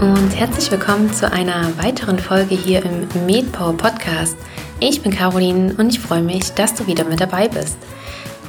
[0.00, 4.34] und herzlich willkommen zu einer weiteren Folge hier im MedPower Podcast.
[4.78, 7.76] Ich bin Caroline und ich freue mich, dass du wieder mit dabei bist.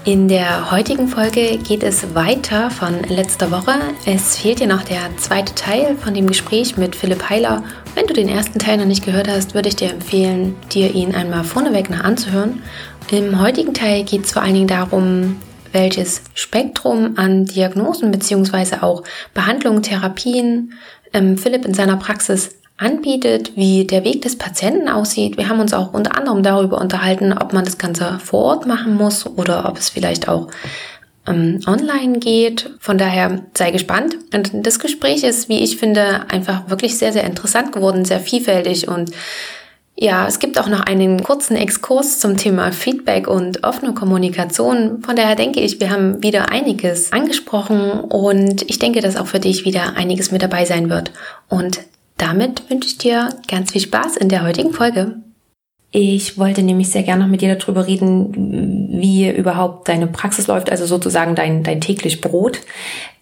[0.05, 3.73] In der heutigen Folge geht es weiter von letzter Woche.
[4.05, 7.65] Es fehlt dir noch der zweite Teil von dem Gespräch mit Philipp Heiler.
[7.95, 11.13] Wenn du den ersten Teil noch nicht gehört hast, würde ich dir empfehlen, dir ihn
[11.13, 12.61] einmal vorneweg noch anzuhören.
[13.11, 15.35] Im heutigen Teil geht es vor allen Dingen darum,
[15.73, 18.77] welches Spektrum an Diagnosen bzw.
[18.81, 20.73] auch Behandlungen, Therapien
[21.13, 25.37] ähm, Philipp in seiner Praxis anbietet, wie der Weg des Patienten aussieht.
[25.37, 28.95] Wir haben uns auch unter anderem darüber unterhalten, ob man das Ganze vor Ort machen
[28.95, 30.47] muss oder ob es vielleicht auch
[31.27, 32.71] ähm, online geht.
[32.79, 34.17] Von daher sei gespannt.
[34.33, 38.87] Und das Gespräch ist, wie ich finde, einfach wirklich sehr, sehr interessant geworden, sehr vielfältig
[38.87, 39.11] und
[39.95, 45.01] ja, es gibt auch noch einen kurzen Exkurs zum Thema Feedback und offene Kommunikation.
[45.03, 49.39] Von daher denke ich, wir haben wieder einiges angesprochen und ich denke, dass auch für
[49.39, 51.11] dich wieder einiges mit dabei sein wird.
[51.49, 51.81] Und
[52.17, 55.17] damit wünsche ich dir ganz viel Spaß in der heutigen Folge.
[55.91, 60.71] Ich wollte nämlich sehr gerne noch mit dir darüber reden, wie überhaupt deine Praxis läuft,
[60.71, 62.61] also sozusagen dein, dein täglich Brot.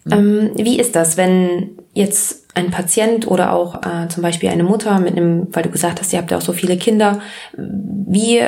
[0.04, 0.12] Mhm.
[0.12, 4.98] Ähm, wie ist das, wenn jetzt ein Patient oder auch äh, zum Beispiel eine Mutter
[4.98, 7.20] mit einem, weil du gesagt hast, ihr habt ja auch so viele Kinder,
[7.56, 8.42] wie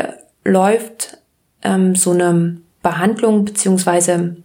[0.44, 1.18] läuft
[1.62, 4.36] ähm, so eine Behandlung beziehungsweise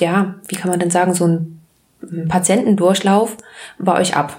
[0.00, 1.60] ja, wie kann man denn sagen, so ein
[2.28, 3.36] Patientendurchlauf
[3.78, 4.38] bei euch ab?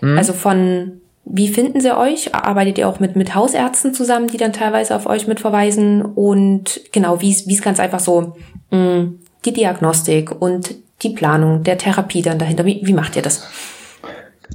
[0.00, 0.18] Mhm.
[0.18, 2.34] Also von wie finden sie euch?
[2.34, 6.02] Arbeitet ihr auch mit, mit Hausärzten zusammen, die dann teilweise auf euch mitverweisen?
[6.02, 8.36] Und genau, wie ist, wie ist ganz einfach so
[8.70, 12.64] mh, mm, die Diagnostik und die Planung der Therapie dann dahinter?
[12.64, 13.48] Wie, wie macht ihr das?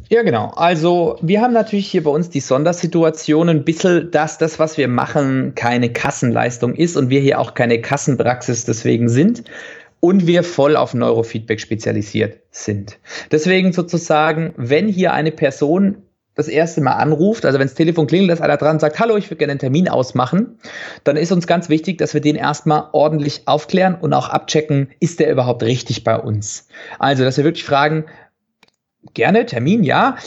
[0.09, 0.51] Ja, genau.
[0.55, 4.87] Also wir haben natürlich hier bei uns die Sondersituation ein bisschen, dass das, was wir
[4.87, 9.43] machen, keine Kassenleistung ist und wir hier auch keine Kassenpraxis deswegen sind
[9.99, 12.99] und wir voll auf Neurofeedback spezialisiert sind.
[13.31, 15.97] Deswegen sozusagen, wenn hier eine Person
[16.35, 19.27] das erste Mal anruft, also wenn das Telefon klingelt, ist einer dran sagt, hallo, ich
[19.27, 20.59] würde gerne einen Termin ausmachen,
[21.05, 25.21] dann ist uns ganz wichtig, dass wir den erstmal ordentlich aufklären und auch abchecken, ist
[25.21, 26.67] der überhaupt richtig bei uns?
[26.99, 28.05] Also, dass wir wirklich fragen,
[29.13, 30.17] gerne, Termin, ja.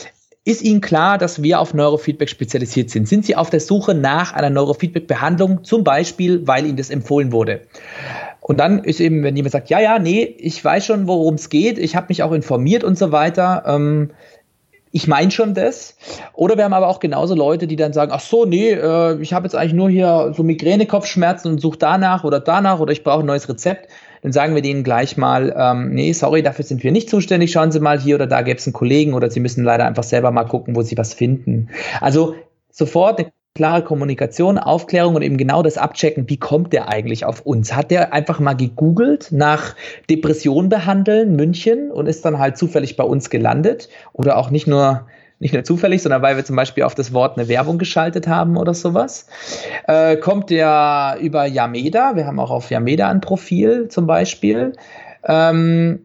[0.45, 3.07] Ist Ihnen klar, dass wir auf Neurofeedback spezialisiert sind?
[3.07, 7.61] Sind Sie auf der Suche nach einer Neurofeedback-Behandlung, zum Beispiel, weil Ihnen das empfohlen wurde?
[8.41, 11.51] Und dann ist eben, wenn jemand sagt, ja, ja, nee, ich weiß schon, worum es
[11.51, 14.11] geht, ich habe mich auch informiert und so weiter, ähm,
[14.91, 15.97] ich meine schon das.
[16.33, 19.35] Oder wir haben aber auch genauso Leute, die dann sagen, ach so, nee, äh, ich
[19.35, 23.21] habe jetzt eigentlich nur hier so Migräne-Kopfschmerzen und suche danach oder danach oder ich brauche
[23.21, 23.91] ein neues Rezept
[24.23, 27.73] dann sagen wir denen gleich mal, ähm, nee, sorry, dafür sind wir nicht zuständig, schauen
[27.73, 30.31] Sie mal hier oder da gäbe es einen Kollegen oder Sie müssen leider einfach selber
[30.31, 31.69] mal gucken, wo Sie was finden.
[32.01, 32.35] Also
[32.71, 37.41] sofort eine klare Kommunikation, Aufklärung und eben genau das Abchecken, wie kommt der eigentlich auf
[37.41, 37.75] uns?
[37.75, 39.75] Hat der einfach mal gegoogelt nach
[40.09, 45.07] Depression behandeln, München und ist dann halt zufällig bei uns gelandet oder auch nicht nur
[45.41, 48.57] nicht nur zufällig, sondern weil wir zum Beispiel auf das Wort eine Werbung geschaltet haben
[48.57, 49.27] oder sowas.
[49.87, 54.73] Äh, kommt der über Yameda, wir haben auch auf Yameda ein Profil zum Beispiel.
[55.25, 56.01] Ähm,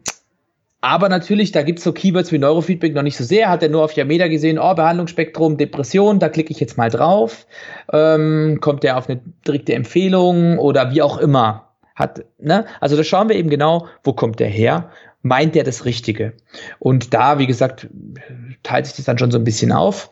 [0.80, 3.48] aber natürlich, da gibt es so Keywords wie Neurofeedback noch nicht so sehr.
[3.48, 7.46] Hat er nur auf Yameda gesehen, oh, Behandlungsspektrum, Depression, da klicke ich jetzt mal drauf.
[7.92, 11.70] Ähm, kommt er auf eine direkte Empfehlung oder wie auch immer.
[11.94, 12.66] Hat, ne?
[12.80, 14.90] Also da schauen wir eben genau, wo kommt der her
[15.24, 16.34] meint er das Richtige?
[16.78, 17.88] Und da, wie gesagt,
[18.64, 20.10] teilt sich das dann schon so ein bisschen auf.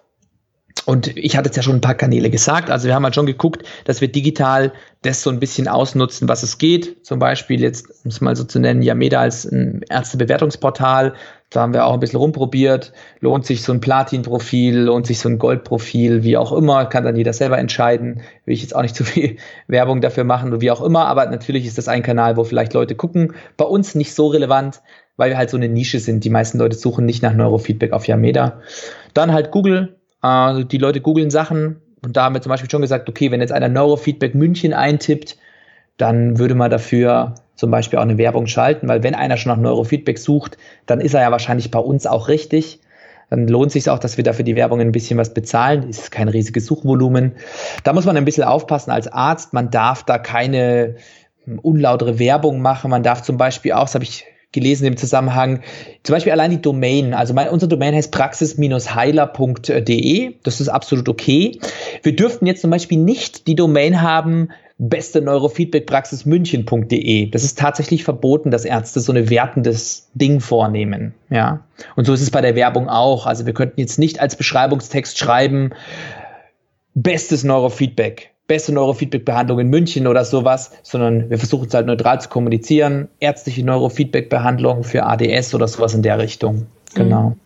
[0.85, 2.71] Und ich hatte es ja schon ein paar Kanäle gesagt.
[2.71, 6.43] Also wir haben halt schon geguckt, dass wir digital das so ein bisschen ausnutzen, was
[6.43, 7.05] es geht.
[7.07, 11.15] Zum Beispiel jetzt, um es mal so zu nennen, Yameda als ein Ärztebewertungsportal.
[11.51, 12.93] Da haben wir auch ein bisschen rumprobiert.
[13.21, 16.87] Lohnt sich so ein Platin-Profil, lohnt sich so ein Gold-Profil, wie auch immer.
[16.87, 18.23] Kann dann jeder selber entscheiden.
[18.45, 19.37] Will ich jetzt auch nicht zu viel
[19.69, 21.07] Werbung dafür machen, wie auch immer.
[21.07, 23.35] Aber natürlich ist das ein Kanal, wo vielleicht Leute gucken.
[23.57, 24.81] Bei uns nicht so relevant
[25.23, 26.25] weil wir halt so eine Nische sind.
[26.25, 28.61] Die meisten Leute suchen nicht nach Neurofeedback auf Yameda.
[29.15, 29.95] Dann halt Google.
[30.21, 31.77] Äh, die Leute googeln Sachen.
[32.05, 35.37] Und da haben wir zum Beispiel schon gesagt, okay, wenn jetzt einer Neurofeedback München eintippt,
[35.97, 39.63] dann würde man dafür zum Beispiel auch eine Werbung schalten, weil wenn einer schon nach
[39.63, 42.81] Neurofeedback sucht, dann ist er ja wahrscheinlich bei uns auch richtig.
[43.31, 45.89] Dann lohnt sich auch, dass wir dafür die Werbung ein bisschen was bezahlen.
[45.89, 47.37] Ist kein riesiges Suchvolumen.
[47.85, 49.53] Da muss man ein bisschen aufpassen als Arzt.
[49.53, 50.97] Man darf da keine
[51.63, 52.91] unlautere Werbung machen.
[52.91, 55.61] Man darf zum Beispiel auch, das habe ich gelesen im Zusammenhang.
[56.03, 57.15] Zum Beispiel allein die Domain.
[57.15, 60.35] Also mein, unser Domain heißt praxis-heiler.de.
[60.43, 61.59] Das ist absolut okay.
[62.03, 67.31] Wir dürften jetzt zum Beispiel nicht die Domain haben, beste Neurofeedback-Praxis München.de.
[67.31, 71.15] Das ist tatsächlich verboten, dass Ärzte so eine wertendes Ding vornehmen.
[71.31, 71.61] Ja.
[71.95, 73.27] Und so ist es bei der Werbung auch.
[73.27, 75.71] Also wir könnten jetzt nicht als Beschreibungstext schreiben,
[76.95, 82.29] bestes Neurofeedback beste Neurofeedback-Behandlung in München oder sowas, sondern wir versuchen es halt neutral zu
[82.29, 83.09] kommunizieren.
[83.21, 86.67] Ärztliche Neurofeedback-Behandlung für ADS oder sowas in der Richtung.
[86.95, 87.31] Genau.
[87.31, 87.37] Mhm.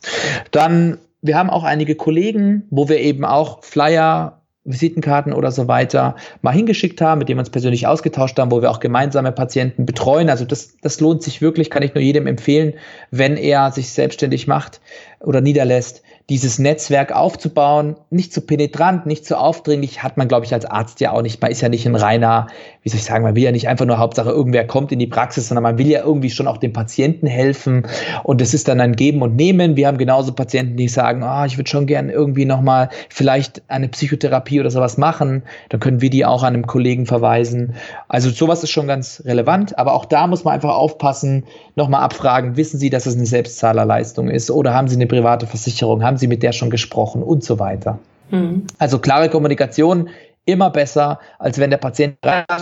[0.50, 6.16] Dann wir haben auch einige Kollegen, wo wir eben auch Flyer Visitenkarten oder so weiter
[6.42, 9.86] mal hingeschickt haben, mit denen wir uns persönlich ausgetauscht haben, wo wir auch gemeinsame Patienten
[9.86, 10.28] betreuen.
[10.28, 12.74] Also das, das lohnt sich wirklich, kann ich nur jedem empfehlen,
[13.12, 14.80] wenn er sich selbstständig macht
[15.20, 20.52] oder niederlässt, dieses Netzwerk aufzubauen, nicht zu penetrant, nicht zu aufdringlich, hat man, glaube ich,
[20.52, 21.40] als Arzt ja auch nicht.
[21.40, 22.48] Man ist ja nicht ein reiner,
[22.82, 25.06] wie soll ich sagen, man will ja nicht einfach nur Hauptsache irgendwer kommt in die
[25.06, 27.86] Praxis, sondern man will ja irgendwie schon auch dem Patienten helfen.
[28.24, 29.76] Und es ist dann ein Geben und Nehmen.
[29.76, 33.88] Wir haben genauso Patienten, die sagen, oh, ich würde schon gern irgendwie nochmal vielleicht eine
[33.88, 35.44] Psychotherapie oder sowas machen.
[35.68, 37.74] Dann können wir die auch an einem Kollegen verweisen.
[38.08, 39.78] Also sowas ist schon ganz relevant.
[39.78, 41.44] Aber auch da muss man einfach aufpassen,
[41.76, 46.02] nochmal abfragen, wissen Sie, dass es eine Selbstzahlerleistung ist oder haben Sie eine private Versicherung?
[46.02, 47.98] Haben Sie mit der schon gesprochen und so weiter?
[48.30, 48.66] Mhm.
[48.78, 50.08] Also klare Kommunikation
[50.46, 52.16] immer besser, als wenn der Patient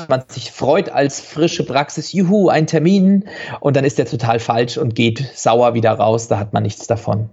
[0.09, 3.27] man sich freut als frische Praxis, juhu, ein Termin
[3.61, 6.87] und dann ist der total falsch und geht sauer wieder raus, da hat man nichts
[6.87, 7.29] davon.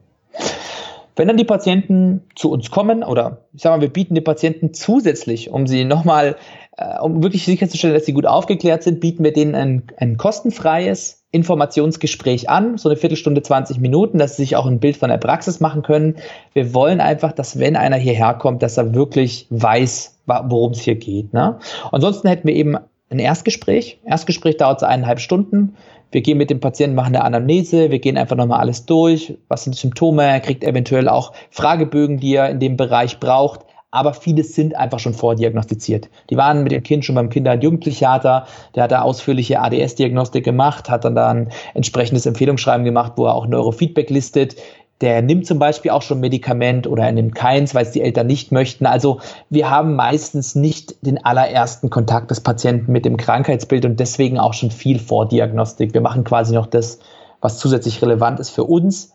[1.16, 4.74] Wenn dann die Patienten zu uns kommen oder ich sage mal, wir bieten die Patienten
[4.74, 6.36] zusätzlich, um sie nochmal,
[6.78, 11.21] äh, um wirklich sicherzustellen, dass sie gut aufgeklärt sind, bieten wir denen ein, ein kostenfreies
[11.32, 15.18] Informationsgespräch an, so eine Viertelstunde, 20 Minuten, dass sie sich auch ein Bild von der
[15.18, 16.16] Praxis machen können.
[16.54, 20.96] Wir wollen einfach, dass wenn einer hierher kommt, dass er wirklich weiß, worum es hier
[20.96, 21.34] geht.
[21.34, 21.58] Ne?
[21.92, 22.78] Ansonsten hätten wir eben
[23.10, 24.00] ein Erstgespräch.
[24.06, 25.76] Erstgespräch dauert so eineinhalb Stunden.
[26.12, 29.38] Wir gehen mit dem Patienten, machen eine Anamnese, wir gehen einfach nochmal alles durch.
[29.48, 30.24] Was sind die Symptome?
[30.24, 35.00] Er kriegt eventuell auch Fragebögen, die er in dem Bereich braucht aber viele sind einfach
[35.00, 36.10] schon vordiagnostiziert.
[36.30, 40.46] Die waren mit dem Kind schon beim Kinder- und Jugendpsychiater, der hat da ausführliche ADS-Diagnostik
[40.46, 44.56] gemacht, hat dann da ein entsprechendes Empfehlungsschreiben gemacht, wo er auch Neurofeedback listet.
[45.02, 48.28] Der nimmt zum Beispiel auch schon Medikament oder er nimmt keins, weil es die Eltern
[48.28, 48.86] nicht möchten.
[48.86, 54.40] Also wir haben meistens nicht den allerersten Kontakt des Patienten mit dem Krankheitsbild und deswegen
[54.40, 55.94] auch schon viel Vordiagnostik.
[55.94, 57.00] Wir machen quasi noch das,
[57.42, 59.12] was zusätzlich relevant ist für uns.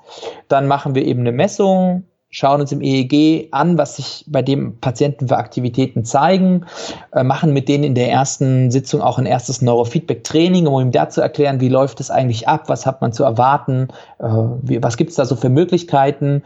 [0.49, 4.79] Dann machen wir eben eine Messung, schauen uns im EEG an, was sich bei dem
[4.79, 6.67] Patienten für Aktivitäten zeigen,
[7.13, 11.09] äh, machen mit denen in der ersten Sitzung auch ein erstes Neurofeedback-Training, um ihm da
[11.09, 13.89] zu erklären, wie läuft es eigentlich ab, was hat man zu erwarten,
[14.19, 14.27] äh,
[14.63, 16.43] wie, was gibt es da so für Möglichkeiten,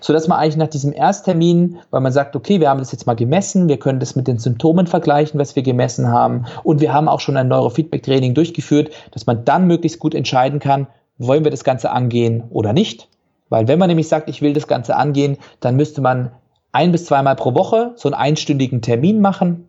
[0.00, 3.14] sodass man eigentlich nach diesem Ersttermin, weil man sagt, okay, wir haben das jetzt mal
[3.14, 7.08] gemessen, wir können das mit den Symptomen vergleichen, was wir gemessen haben und wir haben
[7.08, 10.88] auch schon ein Neurofeedback-Training durchgeführt, dass man dann möglichst gut entscheiden kann,
[11.18, 13.08] wollen wir das Ganze angehen oder nicht
[13.50, 16.32] weil wenn man nämlich sagt, ich will das Ganze angehen, dann müsste man
[16.72, 19.68] ein bis zweimal pro Woche so einen einstündigen Termin machen,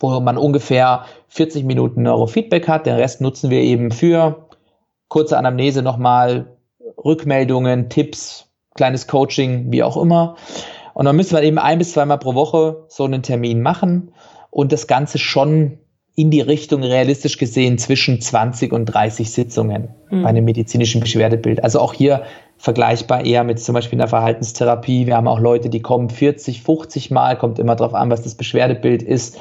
[0.00, 2.86] wo man ungefähr 40 Minuten Neurofeedback hat.
[2.86, 4.48] Den Rest nutzen wir eben für
[5.08, 6.56] kurze Anamnese nochmal,
[7.02, 10.36] Rückmeldungen, Tipps, kleines Coaching, wie auch immer.
[10.94, 14.12] Und dann müsste man eben ein bis zweimal pro Woche so einen Termin machen
[14.50, 15.78] und das Ganze schon
[16.16, 20.24] in die Richtung realistisch gesehen zwischen 20 und 30 Sitzungen mhm.
[20.24, 21.62] bei einem medizinischen Beschwerdebild.
[21.62, 22.24] Also auch hier
[22.58, 25.06] vergleichbar eher mit zum Beispiel einer Verhaltenstherapie.
[25.06, 28.34] Wir haben auch Leute, die kommen 40, 50 Mal, kommt immer darauf an, was das
[28.34, 29.38] Beschwerdebild ist.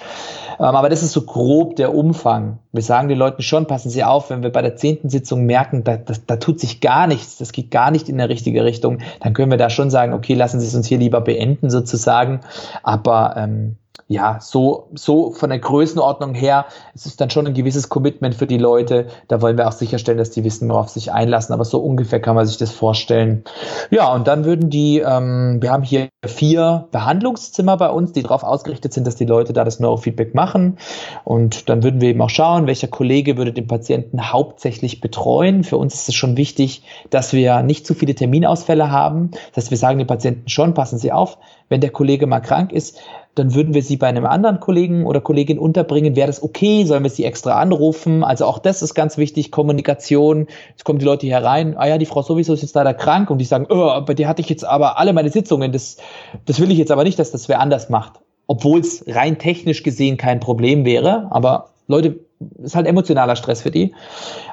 [0.59, 2.59] Ähm, aber das ist so grob der Umfang.
[2.71, 5.83] Wir sagen den Leuten schon, passen Sie auf, wenn wir bei der zehnten Sitzung merken,
[5.83, 8.99] da, da, da tut sich gar nichts, das geht gar nicht in der richtige Richtung,
[9.19, 12.41] dann können wir da schon sagen, okay, lassen Sie es uns hier lieber beenden sozusagen.
[12.83, 13.77] Aber ähm,
[14.09, 18.47] ja, so, so von der Größenordnung her, es ist dann schon ein gewisses Commitment für
[18.47, 19.07] die Leute.
[19.27, 21.53] Da wollen wir auch sicherstellen, dass die wissen, worauf sich einlassen.
[21.53, 23.43] Aber so ungefähr kann man sich das vorstellen.
[23.91, 28.43] Ja, und dann würden die, ähm, wir haben hier vier Behandlungszimmer bei uns, die darauf
[28.43, 30.77] ausgerichtet sind, dass die Leute da das Neurofeedback machen.
[31.25, 35.65] Und dann würden wir eben auch schauen, welcher Kollege würde den Patienten hauptsächlich betreuen.
[35.65, 39.31] Für uns ist es schon wichtig, dass wir nicht zu viele Terminausfälle haben.
[39.53, 41.37] Das heißt, wir sagen den Patienten schon, passen Sie auf,
[41.67, 43.01] wenn der Kollege mal krank ist,
[43.37, 46.15] dann würden wir sie bei einem anderen Kollegen oder Kollegin unterbringen.
[46.15, 46.85] Wäre das okay?
[46.85, 48.23] Sollen wir sie extra anrufen?
[48.23, 50.47] Also auch das ist ganz wichtig, Kommunikation.
[50.69, 53.29] Jetzt kommen die Leute hier rein, ah ja, die Frau sowieso ist jetzt leider krank
[53.29, 55.71] und die sagen, oh, bei dir hatte ich jetzt aber alle meine Sitzungen.
[55.71, 55.97] Das,
[56.45, 58.13] das will ich jetzt aber nicht, dass das wer anders macht.
[58.47, 62.19] Obwohl es rein technisch gesehen kein Problem wäre, aber Leute,
[62.61, 63.93] ist halt emotionaler Stress für die.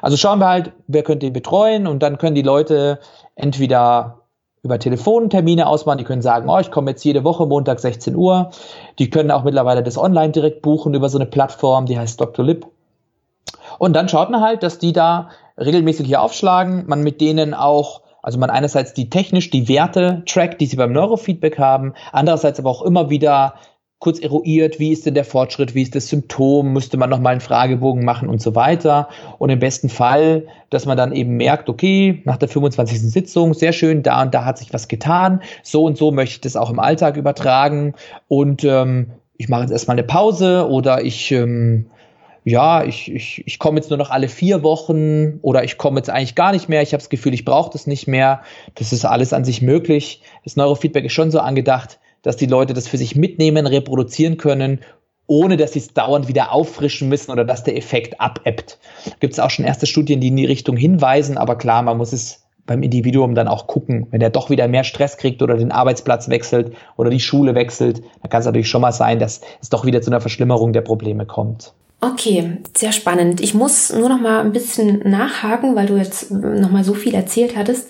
[0.01, 2.99] Also schauen wir halt, wer könnte ihn betreuen und dann können die Leute
[3.35, 4.24] entweder
[4.65, 5.99] über Telefontermine ausmachen.
[5.99, 8.49] Die können sagen, oh, ich komme jetzt jede Woche Montag 16 Uhr.
[8.99, 12.43] Die können auch mittlerweile das online direkt buchen über so eine Plattform, die heißt Dr.
[12.43, 12.65] Lip.
[13.77, 18.01] Und dann schaut man halt, dass die da regelmäßig hier aufschlagen, man mit denen auch
[18.25, 22.71] also man einerseits die technisch die Werte trackt, die sie beim Neurofeedback haben, andererseits aber
[22.71, 23.53] auch immer wieder
[24.05, 27.41] kurz eruiert, wie ist denn der Fortschritt, wie ist das Symptom, müsste man nochmal einen
[27.41, 29.09] Fragebogen machen und so weiter.
[29.39, 33.01] Und im besten Fall, dass man dann eben merkt, okay, nach der 25.
[33.01, 36.41] Sitzung, sehr schön, da und da hat sich was getan, so und so möchte ich
[36.41, 37.95] das auch im Alltag übertragen
[38.27, 39.07] und ähm,
[39.37, 41.87] ich mache jetzt erstmal eine Pause oder ich ähm,
[42.43, 46.11] ja, ich, ich, ich komme jetzt nur noch alle vier Wochen oder ich komme jetzt
[46.11, 48.43] eigentlich gar nicht mehr, ich habe das Gefühl, ich brauche das nicht mehr.
[48.75, 50.21] Das ist alles an sich möglich.
[50.43, 54.79] Das Neurofeedback ist schon so angedacht, dass die Leute das für sich mitnehmen, reproduzieren können,
[55.27, 58.79] ohne dass sie es dauernd wieder auffrischen müssen oder dass der Effekt abebbt.
[59.19, 62.13] Gibt es auch schon erste Studien, die in die Richtung hinweisen, aber klar, man muss
[62.13, 64.07] es beim Individuum dann auch gucken.
[64.09, 68.01] Wenn er doch wieder mehr Stress kriegt oder den Arbeitsplatz wechselt oder die Schule wechselt,
[68.21, 70.81] dann kann es natürlich schon mal sein, dass es doch wieder zu einer Verschlimmerung der
[70.81, 71.73] Probleme kommt.
[72.01, 73.41] Okay, sehr spannend.
[73.41, 77.15] Ich muss nur noch mal ein bisschen nachhaken, weil du jetzt noch mal so viel
[77.15, 77.89] erzählt hattest.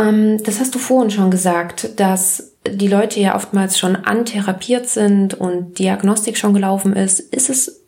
[0.00, 5.34] Ähm, das hast du vorhin schon gesagt, dass die Leute ja oftmals schon antherapiert sind
[5.34, 7.20] und Diagnostik schon gelaufen ist.
[7.20, 7.80] Ist es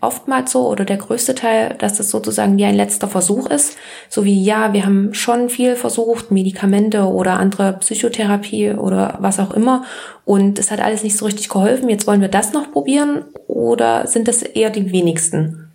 [0.00, 3.76] oftmals so oder der größte Teil, dass das sozusagen wie ein letzter Versuch ist.
[4.08, 9.52] So wie, ja, wir haben schon viel versucht, Medikamente oder andere Psychotherapie oder was auch
[9.52, 9.84] immer.
[10.24, 11.88] Und es hat alles nicht so richtig geholfen.
[11.88, 15.70] Jetzt wollen wir das noch probieren oder sind das eher die wenigsten?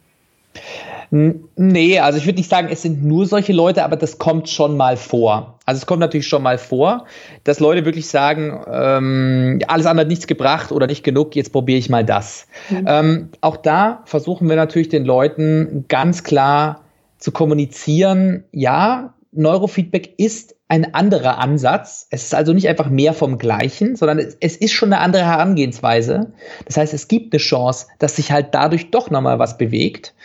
[1.12, 4.76] Nee, also ich würde nicht sagen, es sind nur solche Leute, aber das kommt schon
[4.76, 5.55] mal vor.
[5.66, 7.06] Also es kommt natürlich schon mal vor,
[7.44, 11.80] dass Leute wirklich sagen, ähm, alles andere hat nichts gebracht oder nicht genug, jetzt probiere
[11.80, 12.48] ich mal das.
[12.70, 12.86] Mhm.
[12.88, 16.82] Ähm, auch da versuchen wir natürlich den Leuten ganz klar
[17.18, 22.08] zu kommunizieren, ja, Neurofeedback ist ein anderer Ansatz.
[22.10, 25.26] Es ist also nicht einfach mehr vom Gleichen, sondern es, es, ist schon eine andere
[25.26, 26.32] Herangehensweise.
[26.66, 30.16] Das heißt, es gibt eine Chance, dass sich halt dadurch doch nochmal was bewegt.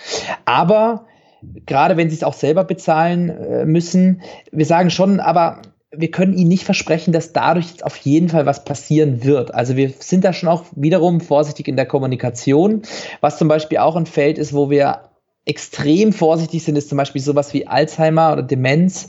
[0.45, 1.07] Aber
[1.67, 6.35] gerade wenn sie es auch selber bezahlen äh, müssen, wir sagen schon, aber wir können
[6.35, 9.53] ihnen nicht versprechen, dass dadurch jetzt auf jeden Fall was passieren wird.
[9.55, 12.83] Also wir sind da schon auch wiederum vorsichtig in der Kommunikation.
[13.21, 15.11] Was zum Beispiel auch ein Feld ist, wo wir
[15.47, 19.09] extrem vorsichtig sind, ist zum Beispiel sowas wie Alzheimer oder Demenz.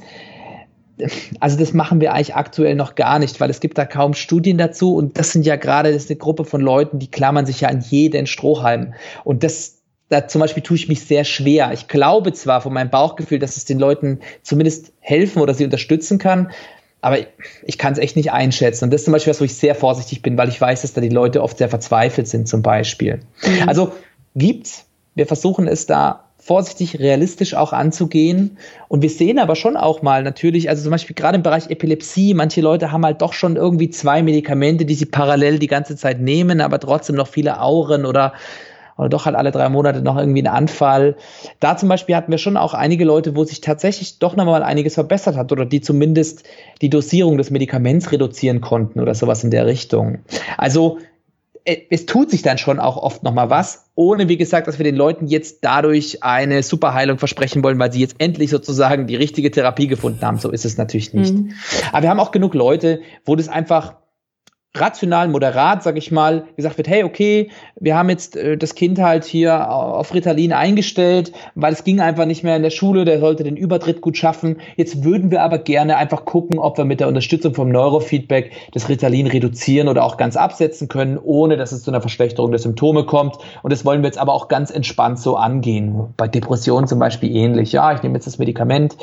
[1.39, 4.57] Also das machen wir eigentlich aktuell noch gar nicht, weil es gibt da kaum Studien
[4.57, 7.69] dazu und das sind ja gerade, das eine Gruppe von Leuten, die klammern sich ja
[7.69, 9.80] an jeden Strohhalm und das,
[10.11, 11.71] da zum Beispiel tue ich mich sehr schwer.
[11.73, 16.17] Ich glaube zwar von meinem Bauchgefühl, dass es den Leuten zumindest helfen oder sie unterstützen
[16.17, 16.51] kann,
[16.99, 17.19] aber
[17.63, 18.85] ich kann es echt nicht einschätzen.
[18.85, 20.91] Und das ist zum Beispiel was, wo ich sehr vorsichtig bin, weil ich weiß, dass
[20.93, 23.21] da die Leute oft sehr verzweifelt sind, zum Beispiel.
[23.41, 23.69] Mhm.
[23.69, 23.93] Also
[24.35, 24.85] gibt's.
[25.15, 28.57] Wir versuchen es da vorsichtig, realistisch auch anzugehen.
[28.89, 32.33] Und wir sehen aber schon auch mal natürlich, also zum Beispiel gerade im Bereich Epilepsie,
[32.33, 36.19] manche Leute haben halt doch schon irgendwie zwei Medikamente, die sie parallel die ganze Zeit
[36.19, 38.33] nehmen, aber trotzdem noch viele Auren oder
[38.97, 41.15] oder doch halt alle drei Monate noch irgendwie einen Anfall.
[41.59, 44.95] Da zum Beispiel hatten wir schon auch einige Leute, wo sich tatsächlich doch nochmal einiges
[44.95, 46.43] verbessert hat oder die zumindest
[46.81, 50.19] die Dosierung des Medikaments reduzieren konnten oder sowas in der Richtung.
[50.57, 50.99] Also
[51.63, 54.83] äh, es tut sich dann schon auch oft nochmal was, ohne wie gesagt, dass wir
[54.83, 59.51] den Leuten jetzt dadurch eine Superheilung versprechen wollen, weil sie jetzt endlich sozusagen die richtige
[59.51, 60.37] Therapie gefunden haben.
[60.37, 61.33] So ist es natürlich nicht.
[61.33, 61.53] Mhm.
[61.91, 63.95] Aber wir haben auch genug Leute, wo das einfach
[64.73, 67.49] rational, moderat, sag ich mal, gesagt wird, hey, okay,
[67.79, 72.25] wir haben jetzt äh, das Kind halt hier auf Ritalin eingestellt, weil es ging einfach
[72.25, 74.61] nicht mehr in der Schule, der sollte den Übertritt gut schaffen.
[74.77, 78.87] Jetzt würden wir aber gerne einfach gucken, ob wir mit der Unterstützung vom Neurofeedback das
[78.87, 83.05] Ritalin reduzieren oder auch ganz absetzen können, ohne dass es zu einer Verschlechterung der Symptome
[83.05, 83.37] kommt.
[83.63, 86.13] Und das wollen wir jetzt aber auch ganz entspannt so angehen.
[86.15, 87.73] Bei Depressionen zum Beispiel ähnlich.
[87.73, 88.95] Ja, ich nehme jetzt das Medikament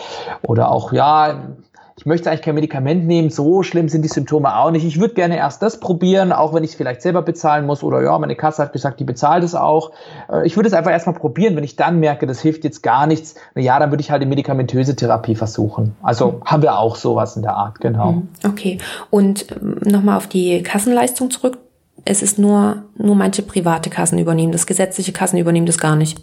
[0.43, 1.57] oder auch, ja,
[1.99, 4.85] ich möchte eigentlich kein Medikament nehmen, so schlimm sind die Symptome auch nicht.
[4.85, 8.01] Ich würde gerne erst das probieren, auch wenn ich es vielleicht selber bezahlen muss oder
[8.03, 9.91] ja, meine Kasse hat gesagt, die bezahlt es auch.
[10.31, 11.57] Äh, ich würde es einfach erstmal probieren.
[11.57, 14.23] Wenn ich dann merke, das hilft jetzt gar nichts, na ja, dann würde ich halt
[14.23, 15.97] eine medikamentöse Therapie versuchen.
[16.01, 16.45] Also mhm.
[16.45, 18.13] haben wir auch sowas in der Art, genau.
[18.13, 18.29] Mhm.
[18.47, 18.79] Okay.
[19.11, 21.59] Und ähm, nochmal auf die Kassenleistung zurück.
[22.05, 26.21] Es ist nur, nur manche private Kassen übernehmen das, gesetzliche Kassen übernehmen das gar nicht.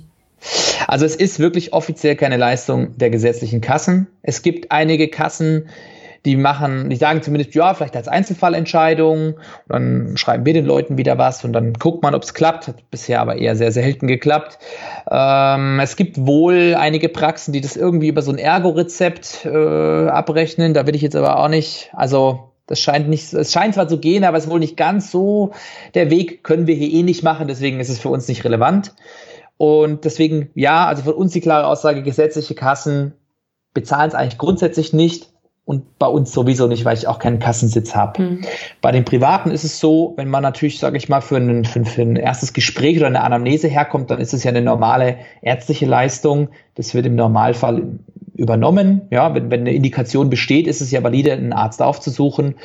[0.87, 4.07] Also es ist wirklich offiziell keine Leistung der gesetzlichen Kassen.
[4.21, 5.69] Es gibt einige Kassen,
[6.25, 9.35] die machen, die sagen zumindest, ja, vielleicht als Einzelfallentscheidung.
[9.67, 12.67] Dann schreiben wir den Leuten wieder was und dann guckt man, ob es klappt.
[12.67, 14.57] Hat bisher aber eher sehr selten geklappt.
[15.09, 20.73] Ähm, es gibt wohl einige Praxen, die das irgendwie über so ein Ergo-Rezept äh, abrechnen.
[20.73, 23.99] Da will ich jetzt aber auch nicht, also das scheint nicht, es scheint zwar zu
[23.99, 25.51] gehen, aber es ist wohl nicht ganz so
[25.93, 28.93] der Weg, können wir hier eh nicht machen, deswegen ist es für uns nicht relevant.
[29.57, 33.13] Und deswegen, ja, also von uns die klare Aussage, gesetzliche Kassen
[33.73, 35.29] bezahlen es eigentlich grundsätzlich nicht
[35.65, 38.21] und bei uns sowieso nicht, weil ich auch keinen Kassensitz habe.
[38.21, 38.41] Mhm.
[38.81, 41.83] Bei den Privaten ist es so, wenn man natürlich, sage ich mal, für ein, für,
[41.85, 45.87] für ein erstes Gespräch oder eine Anamnese herkommt, dann ist es ja eine normale ärztliche
[45.87, 46.49] Leistung.
[46.75, 47.99] Das wird im Normalfall
[48.35, 49.01] übernommen.
[49.09, 52.55] Ja, wenn, wenn eine Indikation besteht, ist es ja valide, einen Arzt aufzusuchen.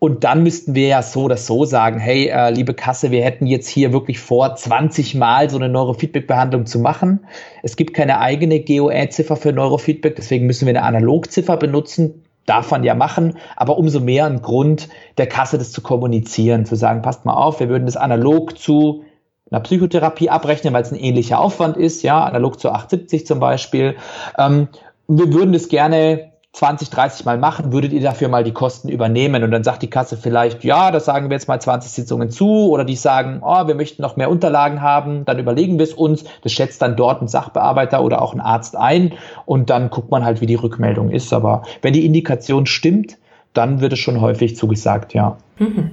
[0.00, 3.46] Und dann müssten wir ja so oder so sagen, hey, äh, liebe Kasse, wir hätten
[3.46, 7.20] jetzt hier wirklich vor, 20 Mal so eine Neurofeedback-Behandlung zu machen.
[7.62, 12.24] Es gibt keine eigene GOE-Ziffer für Neurofeedback, deswegen müssen wir eine Analogziffer benutzen.
[12.46, 14.88] Darf man ja machen, aber umso mehr ein Grund
[15.18, 19.04] der Kasse, das zu kommunizieren, zu sagen, passt mal auf, wir würden das analog zu
[19.50, 23.96] einer Psychotherapie abrechnen, weil es ein ähnlicher Aufwand ist, ja, analog zu 870 zum Beispiel.
[24.38, 24.68] Ähm,
[25.08, 29.44] wir würden das gerne 20, 30 Mal machen, würdet ihr dafür mal die Kosten übernehmen?
[29.44, 32.70] Und dann sagt die Kasse vielleicht, ja, das sagen wir jetzt mal 20 Sitzungen zu,
[32.70, 36.24] oder die sagen, oh, wir möchten noch mehr Unterlagen haben, dann überlegen wir es uns,
[36.42, 39.12] das schätzt dann dort ein Sachbearbeiter oder auch ein Arzt ein
[39.46, 41.32] und dann guckt man halt, wie die Rückmeldung ist.
[41.32, 43.16] Aber wenn die Indikation stimmt,
[43.54, 45.36] dann wird es schon häufig zugesagt, ja.
[45.58, 45.90] Mhm.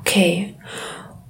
[0.00, 0.54] Okay.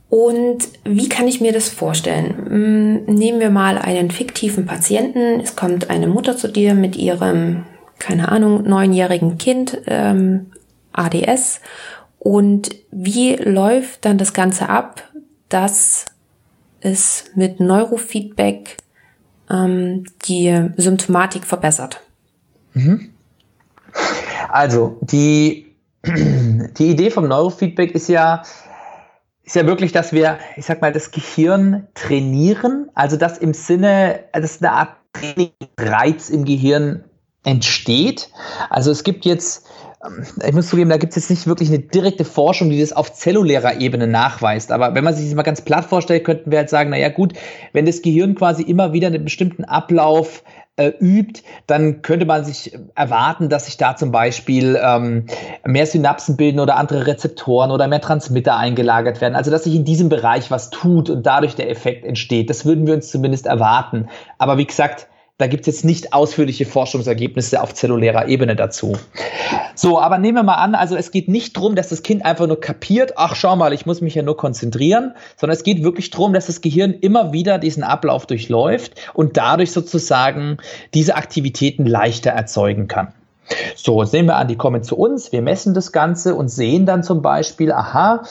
[0.09, 3.05] Und wie kann ich mir das vorstellen?
[3.07, 5.41] Hm, nehmen wir mal einen fiktiven Patienten.
[5.41, 7.65] Es kommt eine Mutter zu dir mit ihrem,
[7.99, 10.53] keine Ahnung, neunjährigen Kind, ähm,
[10.93, 11.61] ADS.
[12.19, 15.03] Und wie läuft dann das Ganze ab,
[15.49, 16.07] dass
[16.81, 18.77] es mit Neurofeedback
[19.51, 22.01] ähm, die Symptomatik verbessert?
[22.73, 23.13] Mhm.
[24.49, 28.43] Also die, die Idee vom Neurofeedback ist ja,
[29.45, 34.25] ist ja wirklich, dass wir, ich sag mal, das Gehirn trainieren, also dass im Sinne,
[34.33, 34.97] dass eine Art
[35.79, 37.05] Reiz im Gehirn
[37.47, 38.29] entsteht.
[38.69, 39.67] Also es gibt jetzt,
[40.45, 43.13] ich muss zugeben, da gibt es jetzt nicht wirklich eine direkte Forschung, die das auf
[43.13, 44.73] zellulärer Ebene nachweist.
[44.73, 47.35] Aber wenn man sich das mal ganz platt vorstellt, könnten wir halt sagen, naja gut,
[47.73, 50.43] wenn das Gehirn quasi immer wieder einen bestimmten Ablauf
[50.75, 55.27] äh, übt, dann könnte man sich erwarten, dass sich da zum Beispiel ähm,
[55.65, 59.37] mehr Synapsen bilden oder andere Rezeptoren oder mehr Transmitter eingelagert werden.
[59.37, 62.51] Also dass sich in diesem Bereich was tut und dadurch der Effekt entsteht.
[62.51, 64.09] Das würden wir uns zumindest erwarten.
[64.37, 65.07] Aber wie gesagt,
[65.39, 68.97] da gibt es jetzt nicht ausführliche Forschungsergebnisse auf zellulärer Ebene dazu.
[69.75, 72.47] So, aber nehmen wir mal an, also es geht nicht darum, dass das Kind einfach
[72.47, 76.11] nur kapiert, ach schau mal, ich muss mich ja nur konzentrieren, sondern es geht wirklich
[76.11, 80.57] darum, dass das Gehirn immer wieder diesen Ablauf durchläuft und dadurch sozusagen
[80.95, 83.13] diese Aktivitäten leichter erzeugen kann.
[83.77, 87.03] So, nehmen wir an, die kommen zu uns, wir messen das Ganze und sehen dann
[87.03, 88.25] zum Beispiel, aha,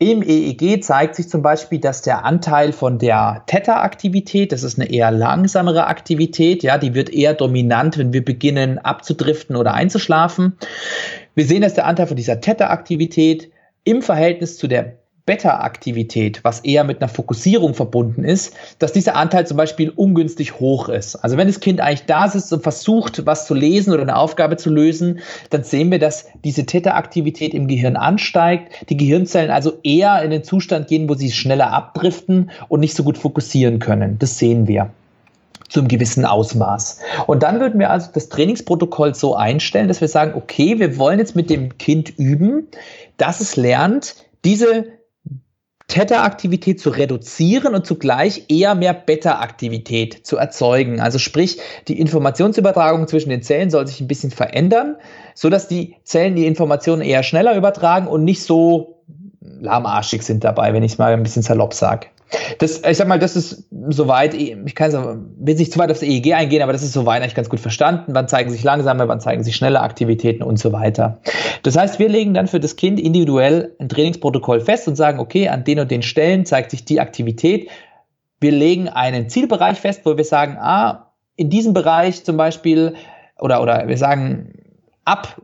[0.00, 4.90] im EEG zeigt sich zum Beispiel, dass der Anteil von der Theta-Aktivität, das ist eine
[4.90, 10.56] eher langsamere Aktivität, ja, die wird eher dominant, wenn wir beginnen abzudriften oder einzuschlafen.
[11.34, 13.52] Wir sehen, dass der Anteil von dieser Theta-Aktivität
[13.84, 14.99] im Verhältnis zu der
[15.30, 20.88] Beta-Aktivität, was eher mit einer Fokussierung verbunden ist, dass dieser Anteil zum Beispiel ungünstig hoch
[20.88, 21.14] ist.
[21.14, 24.56] Also wenn das Kind eigentlich da sitzt und versucht, was zu lesen oder eine Aufgabe
[24.56, 30.20] zu lösen, dann sehen wir, dass diese Theta-Aktivität im Gehirn ansteigt, die Gehirnzellen also eher
[30.24, 34.18] in den Zustand gehen, wo sie schneller abdriften und nicht so gut fokussieren können.
[34.18, 34.90] Das sehen wir
[35.68, 36.98] zu einem gewissen Ausmaß.
[37.28, 41.20] Und dann würden wir also das Trainingsprotokoll so einstellen, dass wir sagen, okay, wir wollen
[41.20, 42.66] jetzt mit dem Kind üben,
[43.16, 44.86] dass es lernt, diese
[45.90, 51.00] Theta-Aktivität zu reduzieren und zugleich eher mehr Beta-Aktivität zu erzeugen.
[51.00, 54.96] Also sprich, die Informationsübertragung zwischen den Zellen soll sich ein bisschen verändern,
[55.34, 59.02] so dass die Zellen die Informationen eher schneller übertragen und nicht so
[59.40, 62.06] lahmarschig sind dabei, wenn ich es mal ein bisschen salopp sage.
[62.58, 64.92] Das, ich sag mal, das ist soweit, ich kann
[65.38, 68.14] will nicht zu weit aufs EEG eingehen, aber das ist soweit eigentlich ganz gut verstanden.
[68.14, 71.20] Wann zeigen sich langsame, wann zeigen sich schnelle Aktivitäten und so weiter.
[71.62, 75.48] Das heißt, wir legen dann für das Kind individuell ein Trainingsprotokoll fest und sagen, okay,
[75.48, 77.68] an den und den Stellen zeigt sich die Aktivität.
[78.40, 82.94] Wir legen einen Zielbereich fest, wo wir sagen, ah, in diesem Bereich zum Beispiel,
[83.38, 84.52] oder, oder wir sagen,
[85.04, 85.40] ab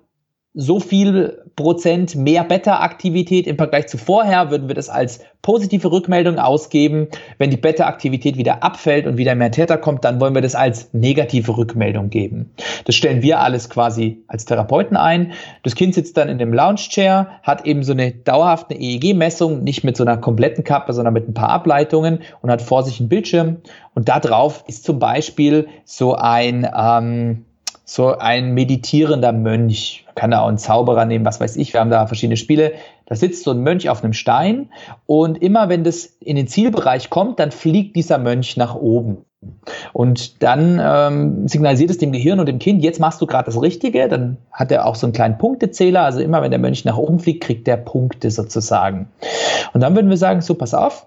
[0.55, 6.38] so viel Prozent mehr Beta-Aktivität im Vergleich zu vorher, würden wir das als positive Rückmeldung
[6.38, 7.09] ausgeben.
[7.38, 10.92] Wenn die Beta-Aktivität wieder abfällt und wieder mehr Täter kommt, dann wollen wir das als
[10.92, 12.51] negative Rückmeldung geben.
[12.85, 15.33] Das stellen wir alles quasi als Therapeuten ein.
[15.62, 19.97] Das Kind sitzt dann in dem Lounge-Chair, hat eben so eine dauerhafte EEG-Messung, nicht mit
[19.97, 23.59] so einer kompletten Kappe, sondern mit ein paar Ableitungen und hat vor sich einen Bildschirm.
[23.95, 27.47] Und da drauf ist zum Beispiel so ein, ähm,
[27.88, 30.03] so ein meditierender Mönch.
[30.07, 31.72] Man kann da auch einen Zauberer nehmen, was weiß ich.
[31.72, 32.72] Wir haben da verschiedene Spiele.
[33.07, 34.70] Da sitzt so ein Mönch auf einem Stein
[35.07, 39.18] und immer wenn das in den Zielbereich kommt, dann fliegt dieser Mönch nach oben.
[39.92, 43.62] Und dann ähm, signalisiert es dem Gehirn und dem Kind, jetzt machst du gerade das
[43.62, 44.09] Richtige.
[44.09, 46.03] Dann hat er auch so einen kleinen Punktezähler.
[46.03, 49.09] Also immer wenn der Mönch nach oben fliegt, kriegt der Punkte sozusagen.
[49.72, 51.07] Und dann würden wir sagen, so pass auf,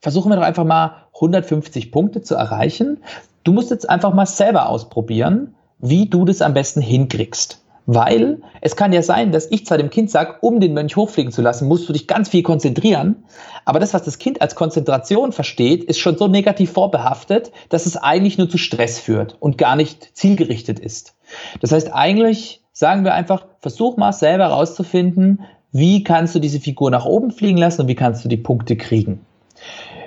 [0.00, 3.04] versuchen wir doch einfach mal 150 Punkte zu erreichen.
[3.44, 5.54] Du musst jetzt einfach mal selber ausprobieren,
[5.84, 7.60] wie du das am besten hinkriegst.
[7.86, 11.30] Weil es kann ja sein, dass ich zwar dem Kind sage, um den Mönch hochfliegen
[11.30, 13.24] zu lassen, musst du dich ganz viel konzentrieren.
[13.66, 17.98] Aber das, was das Kind als Konzentration versteht, ist schon so negativ vorbehaftet, dass es
[17.98, 21.14] eigentlich nur zu Stress führt und gar nicht zielgerichtet ist.
[21.60, 26.90] Das heißt, eigentlich sagen wir einfach, versuch mal selber herauszufinden, wie kannst du diese Figur
[26.90, 29.20] nach oben fliegen lassen und wie kannst du die Punkte kriegen.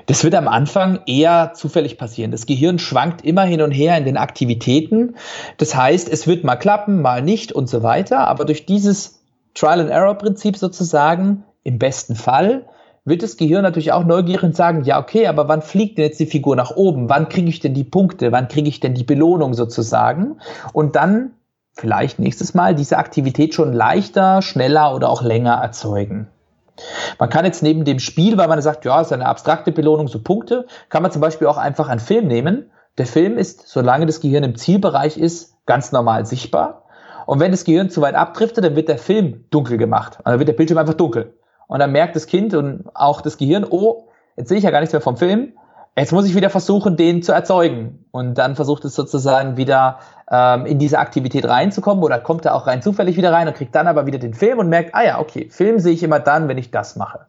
[0.08, 2.32] Das wird am Anfang eher zufällig passieren.
[2.32, 5.16] Das Gehirn schwankt immer hin und her in den Aktivitäten.
[5.58, 8.28] Das heißt, es wird mal klappen, mal nicht und so weiter.
[8.28, 9.22] Aber durch dieses
[9.54, 12.66] Trial-and-Error-Prinzip sozusagen, im besten Fall,
[13.04, 16.20] wird das Gehirn natürlich auch neugierig und sagen, ja, okay, aber wann fliegt denn jetzt
[16.20, 17.10] die Figur nach oben?
[17.10, 18.32] Wann kriege ich denn die Punkte?
[18.32, 20.40] Wann kriege ich denn die Belohnung sozusagen?
[20.72, 21.32] Und dann
[21.74, 26.28] vielleicht nächstes Mal diese Aktivität schon leichter, schneller oder auch länger erzeugen.
[27.20, 30.08] Man kann jetzt neben dem Spiel, weil man sagt, ja, es ist eine abstrakte Belohnung,
[30.08, 32.72] so Punkte, kann man zum Beispiel auch einfach einen Film nehmen.
[32.98, 36.84] Der Film ist, solange das Gehirn im Zielbereich ist, ganz normal sichtbar.
[37.26, 40.18] Und wenn das Gehirn zu weit abdriftet, dann wird der Film dunkel gemacht.
[40.20, 41.34] Also dann wird der Bildschirm einfach dunkel.
[41.68, 44.80] Und dann merkt das Kind und auch das Gehirn, oh, jetzt sehe ich ja gar
[44.80, 45.54] nichts mehr vom Film.
[45.98, 48.06] Jetzt muss ich wieder versuchen, den zu erzeugen.
[48.12, 49.98] Und dann versucht es sozusagen wieder
[50.30, 53.74] ähm, in diese Aktivität reinzukommen oder kommt er auch rein zufällig wieder rein und kriegt
[53.74, 56.48] dann aber wieder den Film und merkt, ah ja, okay, Film sehe ich immer dann,
[56.48, 57.26] wenn ich das mache.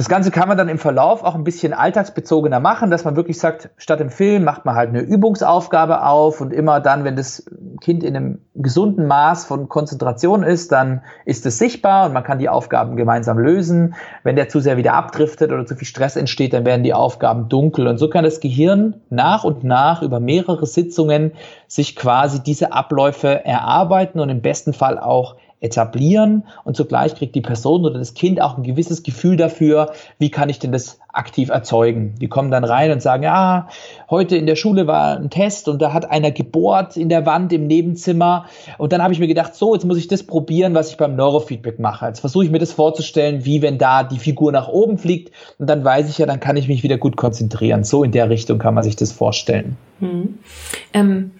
[0.00, 3.38] Das Ganze kann man dann im Verlauf auch ein bisschen alltagsbezogener machen, dass man wirklich
[3.38, 7.44] sagt, statt im Film macht man halt eine Übungsaufgabe auf und immer dann, wenn das
[7.82, 12.38] Kind in einem gesunden Maß von Konzentration ist, dann ist es sichtbar und man kann
[12.38, 13.94] die Aufgaben gemeinsam lösen.
[14.22, 17.50] Wenn der zu sehr wieder abdriftet oder zu viel Stress entsteht, dann werden die Aufgaben
[17.50, 21.32] dunkel und so kann das Gehirn nach und nach über mehrere Sitzungen
[21.66, 27.42] sich quasi diese Abläufe erarbeiten und im besten Fall auch etablieren und zugleich kriegt die
[27.42, 31.50] Person oder das Kind auch ein gewisses Gefühl dafür, wie kann ich denn das aktiv
[31.50, 32.14] erzeugen.
[32.20, 33.68] Die kommen dann rein und sagen, ja,
[34.08, 37.52] heute in der Schule war ein Test und da hat einer gebohrt in der Wand
[37.52, 38.46] im Nebenzimmer
[38.78, 41.16] und dann habe ich mir gedacht, so, jetzt muss ich das probieren, was ich beim
[41.16, 42.06] Neurofeedback mache.
[42.06, 45.68] Jetzt versuche ich mir das vorzustellen, wie wenn da die Figur nach oben fliegt und
[45.68, 47.84] dann weiß ich ja, dann kann ich mich wieder gut konzentrieren.
[47.84, 49.76] So in der Richtung kann man sich das vorstellen.
[49.98, 50.38] Hm.
[50.94, 51.32] Ähm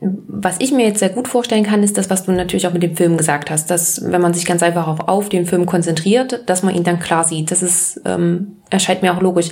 [0.00, 2.84] was ich mir jetzt sehr gut vorstellen kann, ist das, was du natürlich auch mit
[2.84, 6.44] dem Film gesagt hast, dass wenn man sich ganz einfach auf, auf den Film konzentriert,
[6.46, 7.50] dass man ihn dann klar sieht.
[7.50, 9.48] Das ist, ähm, erscheint mir auch logisch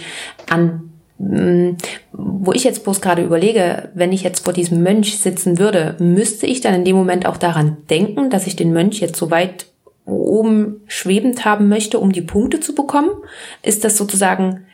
[0.49, 0.93] an.
[1.19, 1.71] Mm,
[2.13, 6.47] wo ich jetzt bloß gerade überlege, wenn ich jetzt vor diesem Mönch sitzen würde, müsste
[6.47, 9.67] ich dann in dem Moment auch daran denken, dass ich den Mönch jetzt so weit
[10.05, 13.11] oben schwebend haben möchte, um die Punkte zu bekommen?
[13.63, 14.67] Ist das sozusagen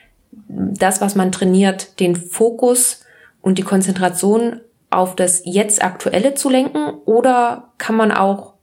[0.48, 3.04] das, was man trainiert, den Fokus
[3.40, 4.60] und die Konzentration
[4.92, 8.54] auf das jetzt Aktuelle zu lenken oder kann man auch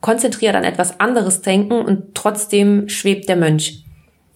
[0.00, 3.84] konzentriert an etwas anderes denken und trotzdem schwebt der Mönch?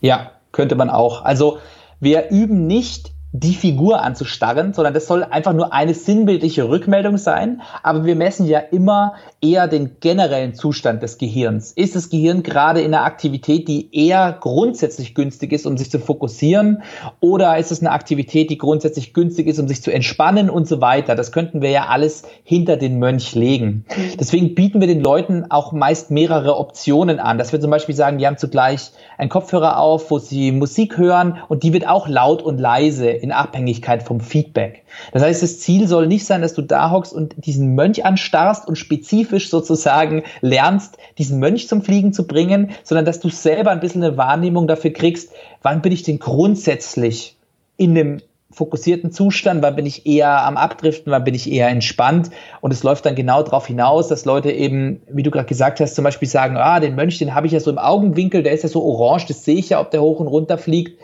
[0.01, 1.25] Ja, könnte man auch.
[1.25, 1.59] Also
[2.01, 7.61] wir üben nicht die Figur anzustarren, sondern das soll einfach nur eine sinnbildliche Rückmeldung sein.
[7.83, 11.73] Aber wir messen ja immer eher den generellen Zustand des Gehirns.
[11.73, 15.99] Ist das Gehirn gerade in einer Aktivität, die eher grundsätzlich günstig ist, um sich zu
[15.99, 16.83] fokussieren?
[17.21, 20.81] Oder ist es eine Aktivität, die grundsätzlich günstig ist, um sich zu entspannen und so
[20.81, 21.15] weiter?
[21.15, 23.85] Das könnten wir ja alles hinter den Mönch legen.
[24.19, 27.39] Deswegen bieten wir den Leuten auch meist mehrere Optionen an.
[27.39, 31.39] Dass wir zum Beispiel sagen, die haben zugleich einen Kopfhörer auf, wo sie Musik hören
[31.49, 34.85] und die wird auch laut und leise in Abhängigkeit vom Feedback.
[35.13, 38.69] Das heißt, das Ziel soll nicht sein, dass du da hockst und diesen Mönch anstarrst
[38.69, 43.81] und spezifisch sozusagen lernst, diesen Mönch zum Fliegen zu bringen, sondern dass du selber ein
[43.81, 47.37] bisschen eine Wahrnehmung dafür kriegst, wann bin ich denn grundsätzlich
[47.77, 48.21] in einem
[48.53, 52.31] fokussierten Zustand, wann bin ich eher am Abdriften, wann bin ich eher entspannt.
[52.61, 55.95] Und es läuft dann genau darauf hinaus, dass Leute eben, wie du gerade gesagt hast,
[55.95, 58.63] zum Beispiel sagen, ah, den Mönch, den habe ich ja so im Augenwinkel, der ist
[58.63, 60.99] ja so orange, das sehe ich ja, ob der hoch und runter fliegt.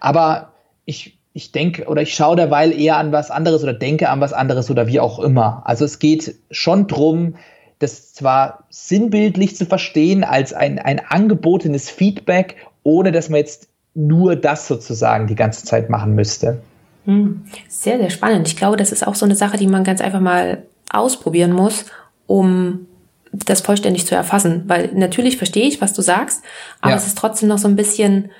[0.00, 0.52] Aber
[0.84, 4.32] ich ich denke oder ich schaue derweil eher an was anderes oder denke an was
[4.32, 5.62] anderes oder wie auch immer.
[5.64, 7.36] Also es geht schon drum,
[7.78, 14.36] das zwar sinnbildlich zu verstehen als ein, ein angebotenes Feedback, ohne dass man jetzt nur
[14.36, 16.62] das sozusagen die ganze Zeit machen müsste.
[17.06, 17.44] Hm.
[17.68, 18.46] Sehr, sehr spannend.
[18.46, 21.86] Ich glaube, das ist auch so eine Sache, die man ganz einfach mal ausprobieren muss,
[22.26, 22.86] um
[23.32, 24.64] das vollständig zu erfassen.
[24.66, 26.42] Weil natürlich verstehe ich, was du sagst,
[26.80, 26.96] aber ja.
[26.96, 28.30] es ist trotzdem noch so ein bisschen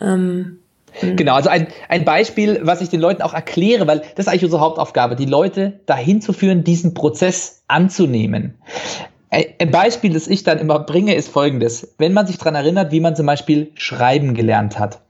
[0.00, 0.56] ähm.
[1.00, 4.44] Genau, also ein, ein Beispiel, was ich den Leuten auch erkläre, weil das ist eigentlich
[4.44, 8.54] unsere Hauptaufgabe, die Leute dahin zu führen, diesen Prozess anzunehmen.
[9.30, 11.94] Ein Beispiel, das ich dann immer bringe, ist folgendes.
[11.98, 15.02] Wenn man sich daran erinnert, wie man zum Beispiel schreiben gelernt hat.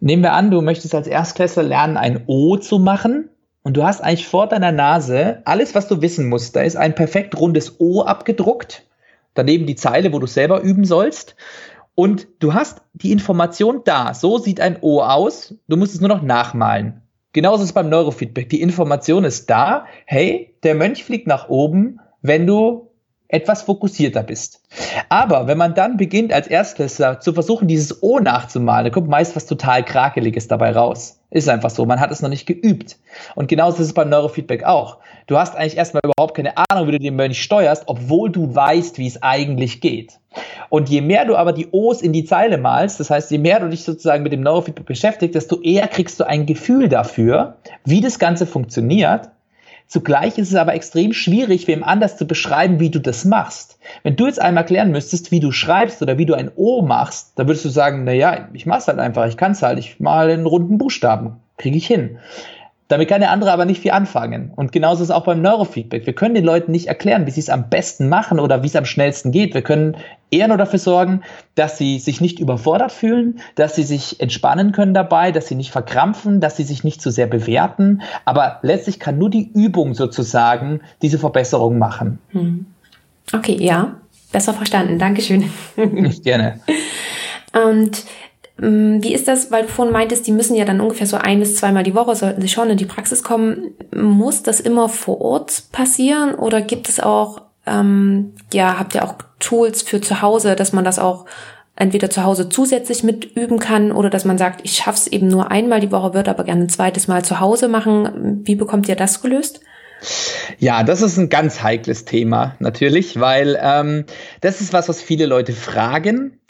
[0.00, 3.28] Nehmen wir an, du möchtest als Erstklässler lernen, ein O zu machen.
[3.62, 6.56] Und du hast eigentlich vor deiner Nase alles, was du wissen musst.
[6.56, 8.86] Da ist ein perfekt rundes O abgedruckt.
[9.34, 11.36] Daneben die Zeile, wo du selber üben sollst.
[11.94, 14.14] Und du hast die Information da.
[14.14, 15.54] So sieht ein O aus.
[15.68, 17.02] Du musst es nur noch nachmalen.
[17.32, 18.48] Genauso ist es beim Neurofeedback.
[18.48, 19.86] Die Information ist da.
[20.06, 22.90] Hey, der Mönch fliegt nach oben, wenn du
[23.28, 24.62] etwas fokussierter bist.
[25.08, 29.36] Aber wenn man dann beginnt, als Erstklässler zu versuchen, dieses O nachzumalen, da kommt meist
[29.36, 31.20] was total Krakeliges dabei raus.
[31.30, 31.86] Ist einfach so.
[31.86, 32.98] Man hat es noch nicht geübt.
[33.36, 34.98] Und genauso ist es beim Neurofeedback auch.
[35.30, 38.98] Du hast eigentlich erstmal überhaupt keine Ahnung, wie du den Mönch steuerst, obwohl du weißt,
[38.98, 40.18] wie es eigentlich geht.
[40.70, 43.60] Und je mehr du aber die O's in die Zeile malst, das heißt, je mehr
[43.60, 48.00] du dich sozusagen mit dem Neurofeedback beschäftigst, desto eher kriegst du ein Gefühl dafür, wie
[48.00, 49.30] das Ganze funktioniert
[49.90, 53.76] Zugleich ist es aber extrem schwierig, wem anders zu beschreiben, wie du das machst.
[54.04, 57.32] Wenn du jetzt einmal erklären müsstest, wie du schreibst oder wie du ein O machst,
[57.34, 60.32] dann würdest du sagen, na ja, ich mach's halt einfach, ich kann's halt, ich male
[60.32, 62.20] einen runden Buchstaben, kriege ich hin.
[62.90, 64.50] Damit kann der andere aber nicht viel anfangen.
[64.56, 66.06] Und genauso ist es auch beim Neurofeedback.
[66.06, 68.74] Wir können den Leuten nicht erklären, wie sie es am besten machen oder wie es
[68.74, 69.54] am schnellsten geht.
[69.54, 69.96] Wir können
[70.32, 71.22] eher nur dafür sorgen,
[71.54, 75.70] dass sie sich nicht überfordert fühlen, dass sie sich entspannen können dabei, dass sie nicht
[75.70, 78.02] verkrampfen, dass sie sich nicht zu sehr bewerten.
[78.24, 82.18] Aber letztlich kann nur die Übung sozusagen diese Verbesserung machen.
[82.30, 82.66] Hm.
[83.32, 84.00] Okay, ja,
[84.32, 84.98] besser verstanden.
[84.98, 85.48] Dankeschön.
[86.24, 86.58] Gerne.
[87.52, 88.02] Und
[88.62, 91.56] wie ist das, weil du vorhin meintest, die müssen ja dann ungefähr so ein bis
[91.56, 93.74] zweimal die Woche, sollten sie schon in die Praxis kommen.
[93.94, 99.14] Muss das immer vor Ort passieren oder gibt es auch, ähm, ja, habt ihr auch
[99.38, 101.24] Tools für zu Hause, dass man das auch
[101.74, 105.50] entweder zu Hause zusätzlich mit üben kann oder dass man sagt, ich schaff's eben nur
[105.50, 108.42] einmal die Woche, würde aber gerne ein zweites Mal zu Hause machen.
[108.44, 109.60] Wie bekommt ihr das gelöst?
[110.58, 114.04] Ja, das ist ein ganz heikles Thema natürlich, weil ähm,
[114.42, 116.40] das ist was, was viele Leute fragen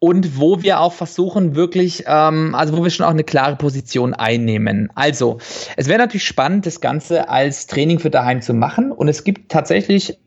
[0.00, 4.14] und wo wir auch versuchen, wirklich, ähm, also wo wir schon auch eine klare Position
[4.14, 4.90] einnehmen.
[4.94, 5.38] Also,
[5.76, 8.92] es wäre natürlich spannend, das Ganze als Training für daheim zu machen.
[8.92, 10.18] Und es gibt tatsächlich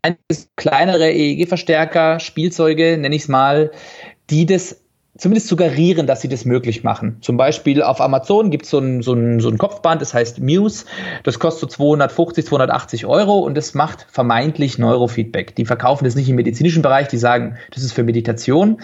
[0.56, 3.72] kleinere EEG-Verstärker, Spielzeuge, nenne ich es mal,
[4.30, 4.80] die das
[5.16, 7.18] zumindest suggerieren, dass sie das möglich machen.
[7.20, 10.40] Zum Beispiel auf Amazon gibt so es ein, so, ein, so ein Kopfband, das heißt
[10.40, 10.86] Muse.
[11.24, 15.54] Das kostet so 250, 280 Euro und das macht vermeintlich Neurofeedback.
[15.56, 18.80] Die verkaufen das nicht im medizinischen Bereich, die sagen, das ist für Meditation.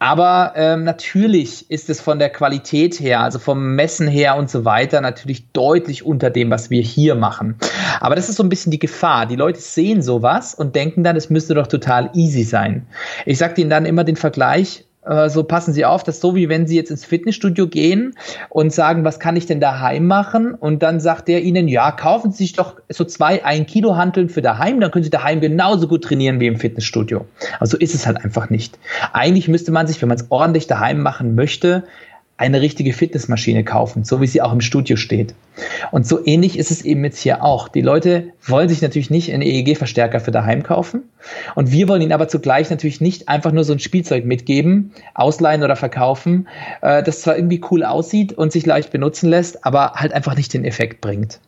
[0.00, 4.64] Aber ähm, natürlich ist es von der Qualität her, also vom Messen her und so
[4.64, 7.56] weiter, natürlich deutlich unter dem, was wir hier machen.
[8.00, 9.26] Aber das ist so ein bisschen die Gefahr.
[9.26, 12.86] Die Leute sehen sowas und denken dann, es müsste doch total easy sein.
[13.26, 14.86] Ich sage ihnen dann immer den Vergleich,
[15.28, 18.14] so passen Sie auf, dass so wie wenn Sie jetzt ins Fitnessstudio gehen
[18.50, 20.54] und sagen, was kann ich denn daheim machen?
[20.54, 24.28] Und dann sagt der Ihnen, ja, kaufen Sie sich doch so zwei ein Kilo Hanteln
[24.28, 27.24] für daheim, dann können Sie daheim genauso gut trainieren wie im Fitnessstudio.
[27.58, 28.78] Also ist es halt einfach nicht.
[29.14, 31.84] Eigentlich müsste man sich, wenn man es ordentlich daheim machen möchte,
[32.40, 35.34] eine richtige Fitnessmaschine kaufen, so wie sie auch im Studio steht.
[35.90, 37.68] Und so ähnlich ist es eben jetzt hier auch.
[37.68, 41.02] Die Leute wollen sich natürlich nicht einen EEG-Verstärker für daheim kaufen.
[41.54, 45.62] Und wir wollen ihnen aber zugleich natürlich nicht einfach nur so ein Spielzeug mitgeben, ausleihen
[45.62, 46.48] oder verkaufen,
[46.80, 50.54] äh, das zwar irgendwie cool aussieht und sich leicht benutzen lässt, aber halt einfach nicht
[50.54, 51.40] den Effekt bringt.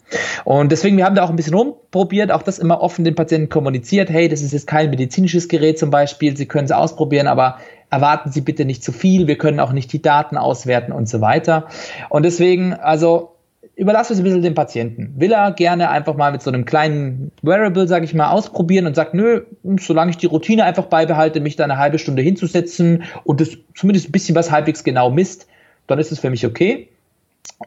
[0.44, 3.48] Und deswegen, wir haben da auch ein bisschen rumprobiert, auch das immer offen den Patienten
[3.48, 4.10] kommuniziert.
[4.10, 7.56] Hey, das ist jetzt kein medizinisches Gerät zum Beispiel, Sie können es ausprobieren, aber
[7.92, 11.20] erwarten Sie bitte nicht zu viel, wir können auch nicht die Daten auswerten und so
[11.20, 11.68] weiter.
[12.08, 13.32] Und deswegen, also
[13.76, 15.12] überlasse es ein bisschen dem Patienten.
[15.16, 18.96] Will er gerne einfach mal mit so einem kleinen Wearable, sage ich mal, ausprobieren und
[18.96, 19.42] sagt, nö,
[19.78, 24.08] solange ich die Routine einfach beibehalte, mich da eine halbe Stunde hinzusetzen und das zumindest
[24.08, 25.46] ein bisschen was halbwegs genau misst,
[25.86, 26.88] dann ist es für mich okay.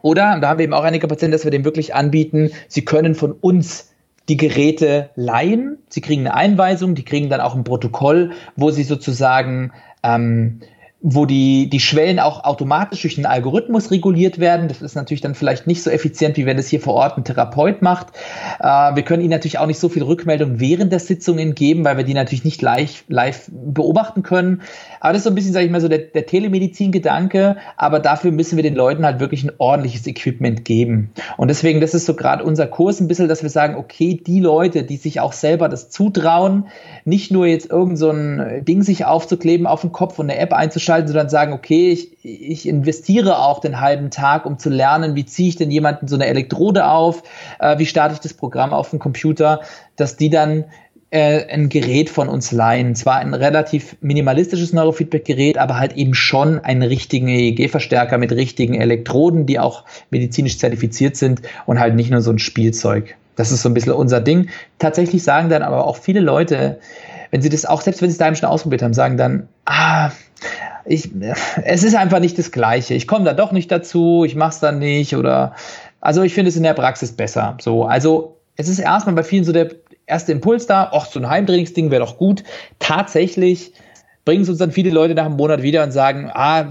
[0.02, 3.14] Oder, da haben wir eben auch einige Patienten, dass wir dem wirklich anbieten, sie können
[3.14, 3.92] von uns
[4.28, 5.78] die Geräte leihen.
[5.88, 9.72] Sie kriegen eine Einweisung, die kriegen dann auch ein Protokoll, wo sie sozusagen
[10.06, 10.60] ähm,
[11.08, 14.66] wo die, die Schwellen auch automatisch durch einen Algorithmus reguliert werden.
[14.66, 17.22] Das ist natürlich dann vielleicht nicht so effizient, wie wenn es hier vor Ort ein
[17.22, 18.08] Therapeut macht.
[18.58, 21.96] Äh, wir können Ihnen natürlich auch nicht so viel Rückmeldung während der Sitzungen geben, weil
[21.96, 24.62] wir die natürlich nicht live, live beobachten können.
[24.98, 27.56] Aber das ist so ein bisschen, sage ich mal, so der, der Telemedizin-Gedanke.
[27.76, 31.12] Aber dafür müssen wir den Leuten halt wirklich ein ordentliches Equipment geben.
[31.36, 34.40] Und deswegen, das ist so gerade unser Kurs ein bisschen, dass wir sagen, okay, die
[34.40, 36.66] Leute, die sich auch selber das zutrauen,
[37.04, 40.52] nicht nur jetzt irgend so ein Ding sich aufzukleben auf den Kopf und eine App
[40.52, 45.14] einzuschalten, umschalten, sondern sagen, okay, ich, ich investiere auch den halben Tag, um zu lernen,
[45.14, 47.22] wie ziehe ich denn jemanden so eine Elektrode auf,
[47.58, 49.60] äh, wie starte ich das Programm auf dem Computer,
[49.96, 50.64] dass die dann
[51.10, 52.94] äh, ein Gerät von uns leihen.
[52.94, 59.46] Zwar ein relativ minimalistisches Neurofeedback-Gerät, aber halt eben schon einen richtigen EEG-Verstärker mit richtigen Elektroden,
[59.46, 63.16] die auch medizinisch zertifiziert sind und halt nicht nur so ein Spielzeug.
[63.36, 64.48] Das ist so ein bisschen unser Ding.
[64.78, 66.78] Tatsächlich sagen dann aber auch viele Leute,
[67.36, 70.10] wenn sie das auch, selbst wenn sie es daheim schon ausprobiert haben, sagen dann, ah,
[70.86, 71.10] ich,
[71.64, 72.94] es ist einfach nicht das Gleiche.
[72.94, 75.54] Ich komme da doch nicht dazu, ich mache es dann nicht oder
[76.00, 77.58] also ich finde es in der Praxis besser.
[77.60, 79.68] So, also es ist erstmal bei vielen so der
[80.06, 82.42] erste Impuls da, ach, so ein Heimtrainingsding wäre doch gut.
[82.78, 83.74] Tatsächlich
[84.24, 86.64] bringen es uns dann viele Leute nach einem Monat wieder und sagen, ah,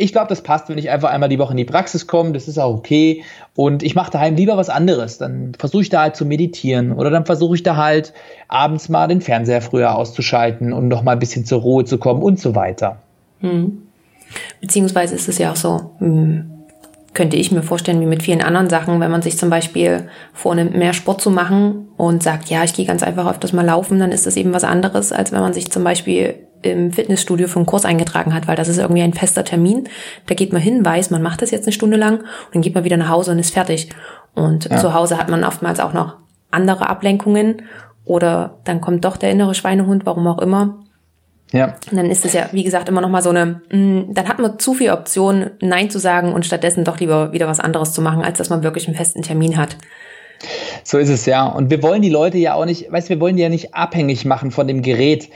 [0.00, 2.46] ich glaube, das passt, wenn ich einfach einmal die Woche in die Praxis komme, das
[2.46, 3.24] ist auch okay.
[3.56, 5.18] Und ich mache daheim lieber was anderes.
[5.18, 8.14] Dann versuche ich da halt zu meditieren oder dann versuche ich da halt
[8.46, 12.22] abends mal den Fernseher früher auszuschalten und noch mal ein bisschen zur Ruhe zu kommen
[12.22, 12.98] und so weiter.
[13.40, 13.82] Hm.
[14.60, 16.48] Beziehungsweise ist es ja auch so, hm,
[17.14, 20.76] könnte ich mir vorstellen, wie mit vielen anderen Sachen, wenn man sich zum Beispiel vornimmt,
[20.76, 24.12] mehr Sport zu machen und sagt, ja, ich gehe ganz einfach öfters mal laufen, dann
[24.12, 27.66] ist das eben was anderes, als wenn man sich zum Beispiel im Fitnessstudio für einen
[27.66, 29.88] Kurs eingetragen hat, weil das ist irgendwie ein fester Termin.
[30.26, 32.74] Da geht man hin, weiß, man macht das jetzt eine Stunde lang und dann geht
[32.74, 33.90] man wieder nach Hause und ist fertig.
[34.34, 34.76] Und ja.
[34.76, 36.16] zu Hause hat man oftmals auch noch
[36.50, 37.62] andere Ablenkungen
[38.04, 40.78] oder dann kommt doch der innere Schweinehund, warum auch immer.
[41.52, 41.76] Ja.
[41.90, 44.28] Und dann ist es ja, wie gesagt, immer noch mal so eine, mh, mm, dann
[44.28, 47.92] hat man zu viel Option, Nein zu sagen und stattdessen doch lieber wieder was anderes
[47.92, 49.76] zu machen, als dass man wirklich einen festen Termin hat.
[50.84, 51.46] So ist es ja.
[51.46, 54.24] Und wir wollen die Leute ja auch nicht, weißt wir wollen die ja nicht abhängig
[54.24, 55.30] machen von dem Gerät.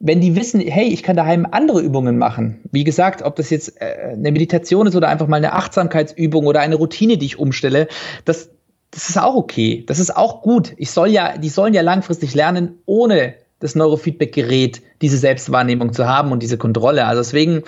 [0.00, 2.60] Wenn die wissen, hey, ich kann daheim andere Übungen machen.
[2.70, 6.60] Wie gesagt, ob das jetzt äh, eine Meditation ist oder einfach mal eine Achtsamkeitsübung oder
[6.60, 7.88] eine Routine, die ich umstelle,
[8.24, 8.50] das,
[8.90, 9.84] das ist auch okay.
[9.86, 10.74] Das ist auch gut.
[10.76, 16.32] Ich soll ja, die sollen ja langfristig lernen, ohne das Neurofeedback-Gerät diese Selbstwahrnehmung zu haben
[16.32, 17.06] und diese Kontrolle.
[17.06, 17.62] Also deswegen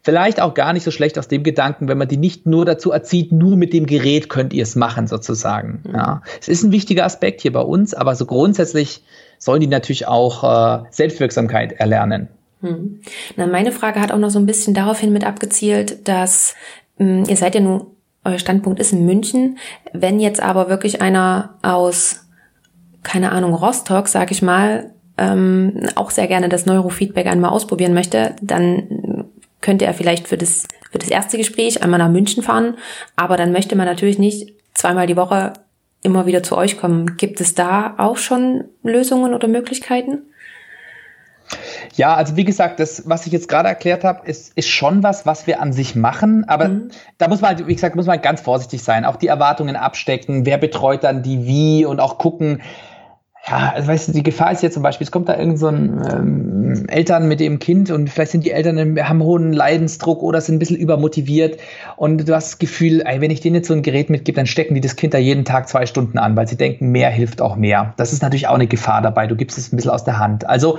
[0.00, 2.90] vielleicht auch gar nicht so schlecht aus dem Gedanken, wenn man die nicht nur dazu
[2.90, 5.82] erzieht, nur mit dem Gerät könnt ihr es machen sozusagen.
[5.84, 5.94] Mhm.
[5.94, 6.22] Ja.
[6.40, 9.04] Es ist ein wichtiger Aspekt hier bei uns, aber so grundsätzlich
[9.38, 12.28] sollen die natürlich auch äh, Selbstwirksamkeit erlernen.
[12.62, 13.00] Mhm.
[13.36, 16.54] Na, meine Frage hat auch noch so ein bisschen daraufhin mit abgezielt, dass
[16.96, 17.88] mh, hm, ihr seid ja nun,
[18.24, 19.58] euer Standpunkt ist in München.
[19.92, 22.20] Wenn jetzt aber wirklich einer aus
[23.02, 28.34] keine Ahnung, Rostock, sag ich mal, ähm, auch sehr gerne das Neurofeedback einmal ausprobieren möchte,
[28.40, 29.26] dann
[29.60, 32.76] könnte er vielleicht für das, für das erste Gespräch einmal nach München fahren,
[33.16, 35.52] aber dann möchte man natürlich nicht zweimal die Woche
[36.02, 37.16] immer wieder zu euch kommen.
[37.16, 40.22] Gibt es da auch schon Lösungen oder Möglichkeiten?
[41.94, 45.26] Ja, also wie gesagt, das, was ich jetzt gerade erklärt habe, ist, ist schon was,
[45.26, 46.44] was wir an sich machen.
[46.48, 46.90] Aber mhm.
[47.18, 49.04] da muss man, wie gesagt, muss man ganz vorsichtig sein.
[49.04, 50.46] Auch die Erwartungen abstecken.
[50.46, 52.62] Wer betreut dann die wie und auch gucken,
[53.48, 55.66] ja, also weißt du, die Gefahr ist ja zum Beispiel, es kommt da irgend so
[55.66, 60.40] ein ähm, Eltern mit dem Kind und vielleicht sind die Eltern haben hohen Leidensdruck oder
[60.40, 61.58] sind ein bisschen übermotiviert
[61.96, 64.46] und du hast das Gefühl, ey, wenn ich denen jetzt so ein Gerät mitgebe, dann
[64.46, 67.42] stecken die das Kind da jeden Tag zwei Stunden an, weil sie denken, mehr hilft
[67.42, 67.94] auch mehr.
[67.96, 69.26] Das ist natürlich auch eine Gefahr dabei.
[69.26, 70.48] Du gibst es ein bisschen aus der Hand.
[70.48, 70.78] Also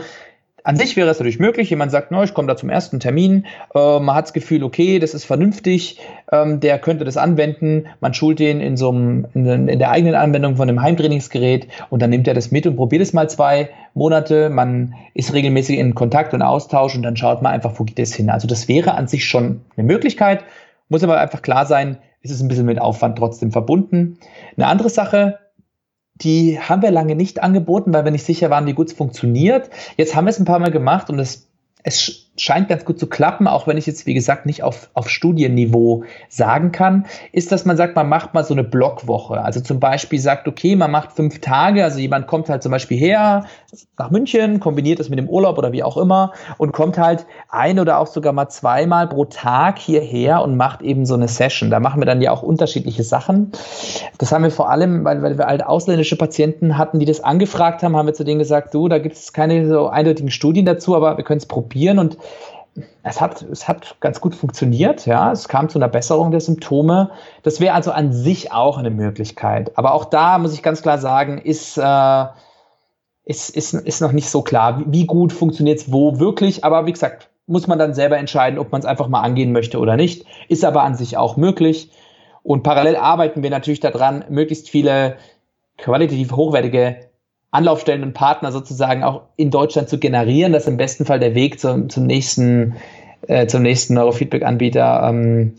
[0.64, 3.46] an sich wäre es natürlich möglich, jemand sagt, no, ich komme da zum ersten Termin,
[3.76, 6.00] äh, man hat das Gefühl, okay, das ist vernünftig,
[6.32, 10.16] ähm, der könnte das anwenden, man schult den in so einem, in, in, der eigenen
[10.16, 13.70] Anwendung von einem Heimtrainingsgerät und dann nimmt er das mit und probiert es mal zwei
[13.94, 18.00] Monate, man ist regelmäßig in Kontakt und Austausch und dann schaut man einfach, wo geht
[18.00, 18.30] es hin.
[18.30, 20.44] Also das wäre an sich schon eine Möglichkeit,
[20.88, 24.18] muss aber einfach klar sein, ist es ein bisschen mit Aufwand trotzdem verbunden.
[24.56, 25.40] Eine andere Sache,
[26.16, 29.70] die haben wir lange nicht angeboten, weil wir nicht sicher waren, wie gut es funktioniert.
[29.98, 31.48] Jetzt haben wir es ein paar Mal gemacht und es,
[31.84, 35.10] es scheint ganz gut zu klappen, auch wenn ich jetzt, wie gesagt, nicht auf, auf
[35.10, 39.40] Studienniveau sagen kann, ist, dass man sagt, man macht mal so eine Blockwoche.
[39.42, 42.98] Also zum Beispiel sagt, okay, man macht fünf Tage, also jemand kommt halt zum Beispiel
[42.98, 43.46] her
[43.98, 47.80] nach München, kombiniert das mit dem Urlaub oder wie auch immer und kommt halt ein
[47.80, 51.70] oder auch sogar mal zweimal pro Tag hierher und macht eben so eine Session.
[51.70, 53.52] Da machen wir dann ja auch unterschiedliche Sachen.
[54.18, 57.84] Das haben wir vor allem, weil, weil wir halt ausländische Patienten hatten, die das angefragt
[57.84, 60.96] haben, haben wir zu denen gesagt, du, da gibt es keine so eindeutigen Studien dazu,
[60.96, 62.18] aber wir können es probieren und
[63.04, 65.32] es hat, es hat ganz gut funktioniert, ja.
[65.32, 67.12] Es kam zu einer Besserung der Symptome.
[67.44, 69.78] Das wäre also an sich auch eine Möglichkeit.
[69.78, 72.26] Aber auch da muss ich ganz klar sagen, ist, äh,
[73.26, 76.64] ist, ist, ist noch nicht so klar, wie, wie gut funktioniert es wo wirklich.
[76.64, 79.80] Aber wie gesagt, muss man dann selber entscheiden, ob man es einfach mal angehen möchte
[79.80, 80.26] oder nicht.
[80.48, 81.92] Ist aber an sich auch möglich.
[82.42, 85.18] Und parallel arbeiten wir natürlich daran, möglichst viele
[85.78, 87.10] qualitativ hochwertige
[87.54, 91.60] Anlaufstellen und Partner sozusagen auch in Deutschland zu generieren, dass im besten Fall der Weg
[91.60, 92.76] zum, zum nächsten
[93.28, 95.54] äh, zum nächsten Neurofeedback-Anbieter ähm,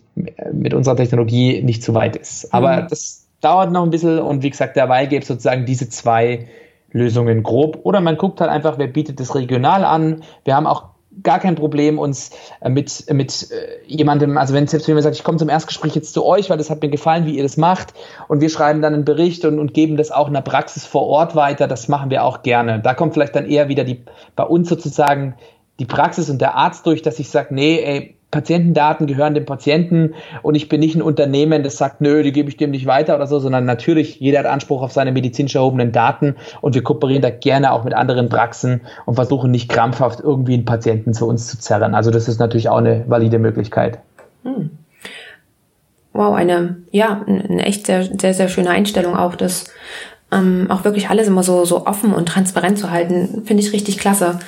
[0.53, 2.53] mit unserer Technologie nicht zu weit ist.
[2.53, 2.87] Aber mhm.
[2.91, 6.49] das dauert noch ein bisschen und wie gesagt, dabei gibt es sozusagen diese zwei
[6.91, 7.81] Lösungen grob.
[7.85, 10.23] Oder man guckt halt einfach, wer bietet das regional an.
[10.45, 14.87] Wir haben auch gar kein Problem, uns äh, mit, mit äh, jemandem, also wenn selbst
[14.87, 17.27] wenn jemand sagt, ich komme zum Erstgespräch jetzt zu euch, weil das hat mir gefallen,
[17.27, 17.95] wie ihr das macht,
[18.29, 21.07] und wir schreiben dann einen Bericht und, und geben das auch in der Praxis vor
[21.07, 22.81] Ort weiter, das machen wir auch gerne.
[22.81, 24.03] Da kommt vielleicht dann eher wieder die
[24.37, 25.35] bei uns sozusagen
[25.79, 30.15] die Praxis und der Arzt durch, dass ich sage, nee, ey, Patientendaten gehören dem Patienten
[30.43, 33.15] und ich bin nicht ein Unternehmen, das sagt, nö, die gebe ich dem nicht weiter
[33.15, 37.23] oder so, sondern natürlich, jeder hat Anspruch auf seine medizinisch erhobenen Daten und wir kooperieren
[37.23, 41.47] da gerne auch mit anderen Praxen und versuchen nicht krampfhaft irgendwie einen Patienten zu uns
[41.47, 41.95] zu zerren.
[41.95, 44.01] Also das ist natürlich auch eine valide Möglichkeit.
[44.43, 44.71] Hm.
[46.13, 49.67] Wow, eine, ja, eine echt sehr, sehr, sehr schöne Einstellung auch, das
[50.33, 53.99] ähm, auch wirklich alles immer so, so offen und transparent zu halten, finde ich richtig
[53.99, 54.41] klasse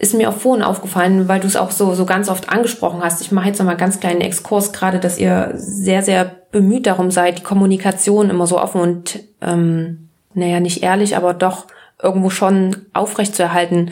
[0.00, 3.20] ist mir auch vorhin aufgefallen, weil du es auch so, so ganz oft angesprochen hast.
[3.20, 7.38] Ich mache jetzt nochmal ganz kleinen Exkurs, gerade, dass ihr sehr, sehr bemüht darum seid,
[7.38, 11.66] die Kommunikation immer so offen und, ähm, naja, nicht ehrlich, aber doch
[12.02, 13.90] irgendwo schon aufrecht zu erhalten.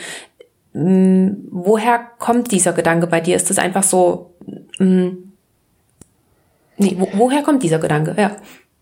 [0.74, 3.36] Ähm, woher kommt dieser Gedanke bei dir?
[3.36, 4.34] Ist das einfach so,
[4.80, 5.34] ähm,
[6.78, 8.14] nee, wo, woher kommt dieser Gedanke?
[8.16, 8.36] Ja.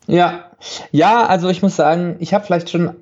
[0.07, 0.53] Ja,
[0.93, 2.95] ja, also ich muss sagen, ich habe vielleicht schon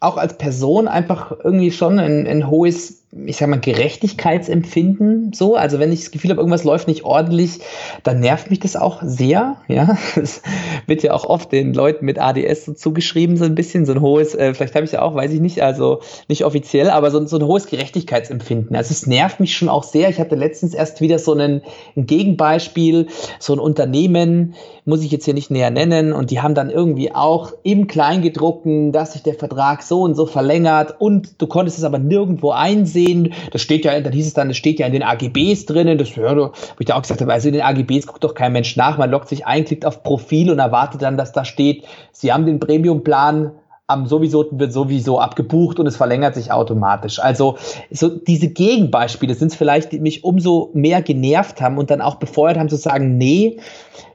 [0.00, 5.54] auch als Person einfach irgendwie schon ein, ein hohes ich sag mal, Gerechtigkeitsempfinden so.
[5.54, 7.58] Also wenn ich das Gefühl habe, irgendwas läuft nicht ordentlich,
[8.04, 9.56] dann nervt mich das auch sehr.
[9.68, 10.40] Ja, es
[10.86, 14.00] wird ja auch oft den Leuten mit ADS so zugeschrieben, so ein bisschen, so ein
[14.00, 17.24] hohes, äh, vielleicht habe ich ja auch, weiß ich nicht, also nicht offiziell, aber so,
[17.26, 18.74] so ein hohes Gerechtigkeitsempfinden.
[18.74, 20.08] Also es nervt mich schon auch sehr.
[20.08, 21.60] Ich hatte letztens erst wieder so einen,
[21.96, 23.08] ein Gegenbeispiel,
[23.38, 24.54] so ein Unternehmen,
[24.86, 28.90] muss ich jetzt hier nicht näher nennen, und die haben dann irgendwie auch im Kleingedruckten,
[28.90, 33.01] dass sich der Vertrag so und so verlängert und du konntest es aber nirgendwo einsehen.
[33.50, 35.98] Das steht ja, dann hieß es dann, das steht ja in den AGBs drinnen.
[35.98, 38.52] Das, ja, wo ich da auch gesagt habe, also in den AGBs guckt doch kein
[38.52, 38.98] Mensch nach.
[38.98, 42.46] Man loggt sich ein, klickt auf Profil und erwartet dann, dass da steht, Sie haben
[42.46, 43.52] den Premium-Plan
[43.88, 47.18] am sowieso wird sowieso abgebucht und es verlängert sich automatisch.
[47.18, 47.58] Also
[47.90, 52.16] so diese Gegenbeispiele sind es vielleicht, die mich umso mehr genervt haben und dann auch
[52.16, 53.58] befeuert haben zu sagen, nee,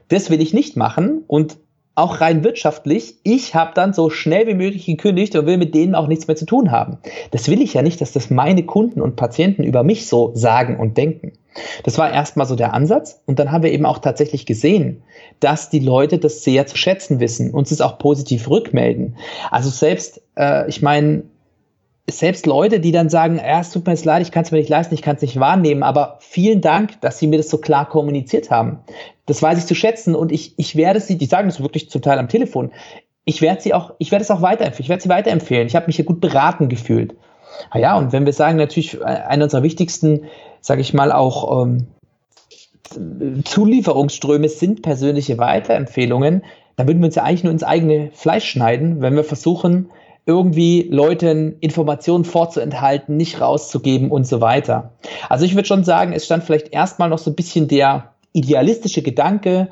[0.08, 1.58] das will ich nicht machen und
[1.98, 5.94] auch rein wirtschaftlich, ich habe dann so schnell wie möglich gekündigt und will mit denen
[5.94, 6.98] auch nichts mehr zu tun haben.
[7.32, 10.78] Das will ich ja nicht, dass das meine Kunden und Patienten über mich so sagen
[10.78, 11.32] und denken.
[11.82, 15.02] Das war erstmal so der Ansatz und dann haben wir eben auch tatsächlich gesehen,
[15.40, 19.16] dass die Leute das sehr zu schätzen wissen und es auch positiv rückmelden.
[19.50, 21.24] Also selbst, äh, ich meine,
[22.10, 24.58] selbst Leute, die dann sagen, ja, es tut mir jetzt leid, ich kann es mir
[24.58, 27.58] nicht leisten, ich kann es nicht wahrnehmen, aber vielen Dank, dass Sie mir das so
[27.58, 28.80] klar kommuniziert haben.
[29.26, 32.00] Das weiß ich zu schätzen und ich, ich werde sie, die sagen das wirklich zum
[32.00, 32.72] Teil am Telefon,
[33.28, 35.66] ich werde sie auch, ich werde es auch weiterempfehlen, ich werde sie weiterempfehlen.
[35.66, 37.14] Ich habe mich hier gut beraten gefühlt.
[37.68, 40.24] Ah ja, und wenn wir sagen, natürlich einer unserer wichtigsten,
[40.62, 41.88] sage ich mal, auch ähm,
[43.44, 46.42] Zulieferungsströme sind persönliche Weiterempfehlungen,
[46.76, 49.90] dann würden wir uns ja eigentlich nur ins eigene Fleisch schneiden, wenn wir versuchen,
[50.28, 54.92] irgendwie Leuten Informationen vorzuenthalten, nicht rauszugeben und so weiter.
[55.30, 59.00] Also ich würde schon sagen, es stand vielleicht erstmal noch so ein bisschen der idealistische
[59.00, 59.68] Gedanke,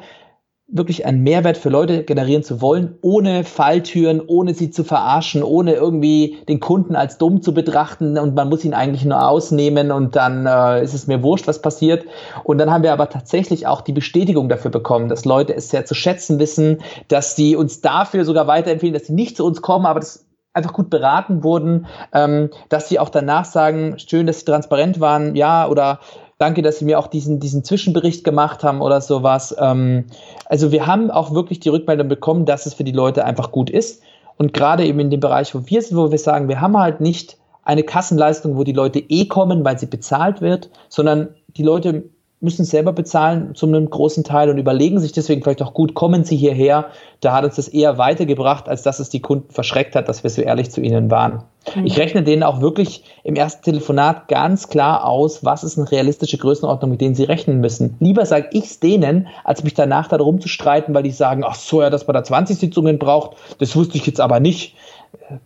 [0.68, 5.74] wirklich einen Mehrwert für Leute generieren zu wollen, ohne Falltüren, ohne sie zu verarschen, ohne
[5.74, 10.16] irgendwie den Kunden als dumm zu betrachten und man muss ihn eigentlich nur ausnehmen und
[10.16, 12.04] dann äh, ist es mir wurscht, was passiert.
[12.42, 15.84] Und dann haben wir aber tatsächlich auch die Bestätigung dafür bekommen, dass Leute es sehr
[15.84, 19.86] zu schätzen wissen, dass sie uns dafür sogar weiterempfehlen, dass sie nicht zu uns kommen,
[19.86, 20.26] aber das
[20.57, 25.36] einfach gut beraten wurden, ähm, dass sie auch danach sagen, schön, dass sie transparent waren,
[25.36, 26.00] ja, oder
[26.38, 29.54] danke, dass Sie mir auch diesen, diesen Zwischenbericht gemacht haben oder sowas.
[29.59, 30.07] Ähm,
[30.46, 33.70] also wir haben auch wirklich die Rückmeldung bekommen, dass es für die Leute einfach gut
[33.70, 34.02] ist.
[34.36, 37.00] Und gerade eben in dem Bereich, wo wir sind, wo wir sagen, wir haben halt
[37.00, 42.04] nicht eine Kassenleistung, wo die Leute eh kommen, weil sie bezahlt wird, sondern die Leute
[42.41, 45.95] müssen es selber bezahlen zu einem großen Teil und überlegen sich deswegen vielleicht auch gut,
[45.95, 46.89] kommen sie hierher.
[47.20, 50.28] Da hat uns das eher weitergebracht, als dass es die Kunden verschreckt hat, dass wir
[50.28, 51.45] so ehrlich zu ihnen waren.
[51.74, 51.87] Mhm.
[51.87, 56.37] Ich rechne denen auch wirklich im ersten Telefonat ganz klar aus, was ist eine realistische
[56.37, 57.97] Größenordnung, mit denen sie rechnen müssen.
[58.01, 61.55] Lieber sage ich es denen, als mich danach darum zu streiten, weil die sagen, ach
[61.55, 64.76] so, ja, dass man da 20 Sitzungen braucht, das wusste ich jetzt aber nicht.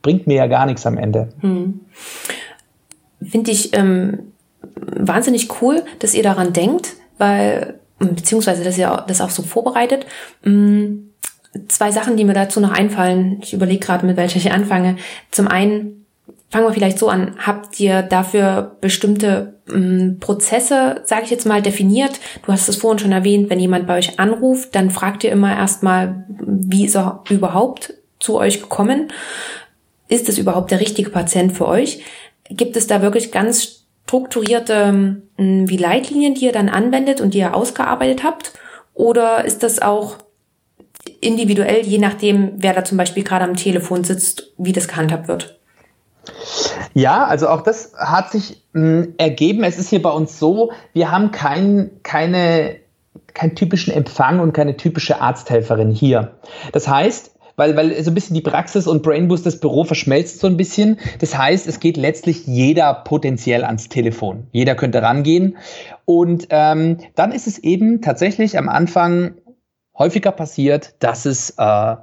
[0.02, 1.28] Bringt mir ja gar nichts am Ende.
[1.40, 1.80] Mhm.
[3.22, 4.32] Finde ich ähm,
[4.62, 10.06] wahnsinnig cool, dass ihr daran denkt, weil, beziehungsweise, dass ihr das auch so vorbereitet.
[10.44, 11.10] Mm,
[11.68, 13.40] zwei Sachen, die mir dazu noch einfallen.
[13.42, 14.96] Ich überlege gerade, mit welcher ich anfange.
[15.30, 16.06] Zum einen,
[16.50, 21.62] fangen wir vielleicht so an, habt ihr dafür bestimmte ähm, Prozesse, sage ich jetzt mal,
[21.62, 22.20] definiert?
[22.44, 25.54] Du hast es vorhin schon erwähnt, wenn jemand bei euch anruft, dann fragt ihr immer
[25.56, 29.12] erstmal, wie ist er überhaupt zu euch gekommen?
[30.08, 32.02] Ist es überhaupt der richtige Patient für euch?
[32.48, 33.79] Gibt es da wirklich ganz
[34.10, 38.52] strukturierte ähm, wie Leitlinien, die ihr dann anwendet und die ihr ausgearbeitet habt?
[38.92, 40.16] Oder ist das auch
[41.20, 45.60] individuell, je nachdem, wer da zum Beispiel gerade am Telefon sitzt, wie das gehandhabt wird?
[46.92, 49.62] Ja, also auch das hat sich mh, ergeben.
[49.62, 52.76] Es ist hier bei uns so, wir haben kein, keine,
[53.32, 56.32] keinen typischen Empfang und keine typische Arzthelferin hier.
[56.72, 60.46] Das heißt, weil, weil so ein bisschen die Praxis und Brainboost das Büro verschmelzt so
[60.46, 60.98] ein bisschen.
[61.18, 64.46] Das heißt, es geht letztlich jeder potenziell ans Telefon.
[64.50, 65.58] Jeder könnte rangehen.
[66.06, 69.34] Und ähm, dann ist es eben tatsächlich am Anfang
[69.96, 71.96] häufiger passiert, dass es äh,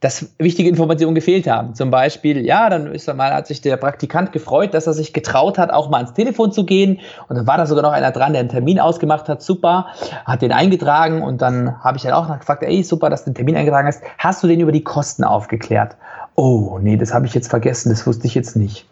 [0.00, 1.74] dass wichtige Informationen gefehlt haben.
[1.74, 5.58] Zum Beispiel, ja, dann ist mal, hat sich der Praktikant gefreut, dass er sich getraut
[5.58, 7.00] hat, auch mal ans Telefon zu gehen.
[7.28, 9.42] Und dann war da sogar noch einer dran, der einen Termin ausgemacht hat.
[9.42, 9.88] Super,
[10.24, 11.22] hat den eingetragen.
[11.22, 13.88] Und dann habe ich dann auch noch gefragt, ey, super, dass du den Termin eingetragen
[13.88, 14.02] hast.
[14.18, 15.96] Hast du den über die Kosten aufgeklärt?
[16.36, 18.86] Oh, nee, das habe ich jetzt vergessen, das wusste ich jetzt nicht.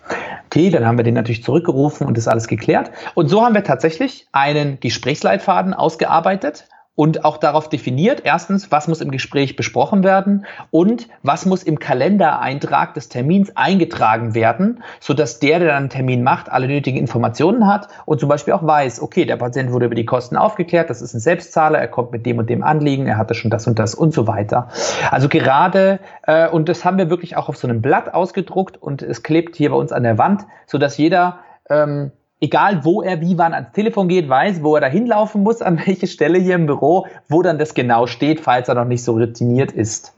[0.46, 2.90] Okay, dann haben wir den natürlich zurückgerufen und das alles geklärt.
[3.14, 6.66] Und so haben wir tatsächlich einen Gesprächsleitfaden ausgearbeitet
[6.96, 11.78] und auch darauf definiert, erstens, was muss im Gespräch besprochen werden und was muss im
[11.78, 17.66] Kalendereintrag des Termins eingetragen werden, sodass der, der dann einen Termin macht, alle nötigen Informationen
[17.66, 21.02] hat und zum Beispiel auch weiß, okay, der Patient wurde über die Kosten aufgeklärt, das
[21.02, 23.78] ist ein Selbstzahler, er kommt mit dem und dem Anliegen, er hatte schon das und
[23.78, 24.68] das und so weiter.
[25.10, 29.02] Also gerade, äh, und das haben wir wirklich auch auf so einem Blatt ausgedruckt und
[29.02, 33.38] es klebt hier bei uns an der Wand, sodass jeder ähm, egal wo er wie
[33.38, 36.66] wann ans Telefon geht, weiß, wo er da hinlaufen muss, an welche Stelle hier im
[36.66, 40.12] Büro, wo dann das genau steht, falls er noch nicht so routiniert ist.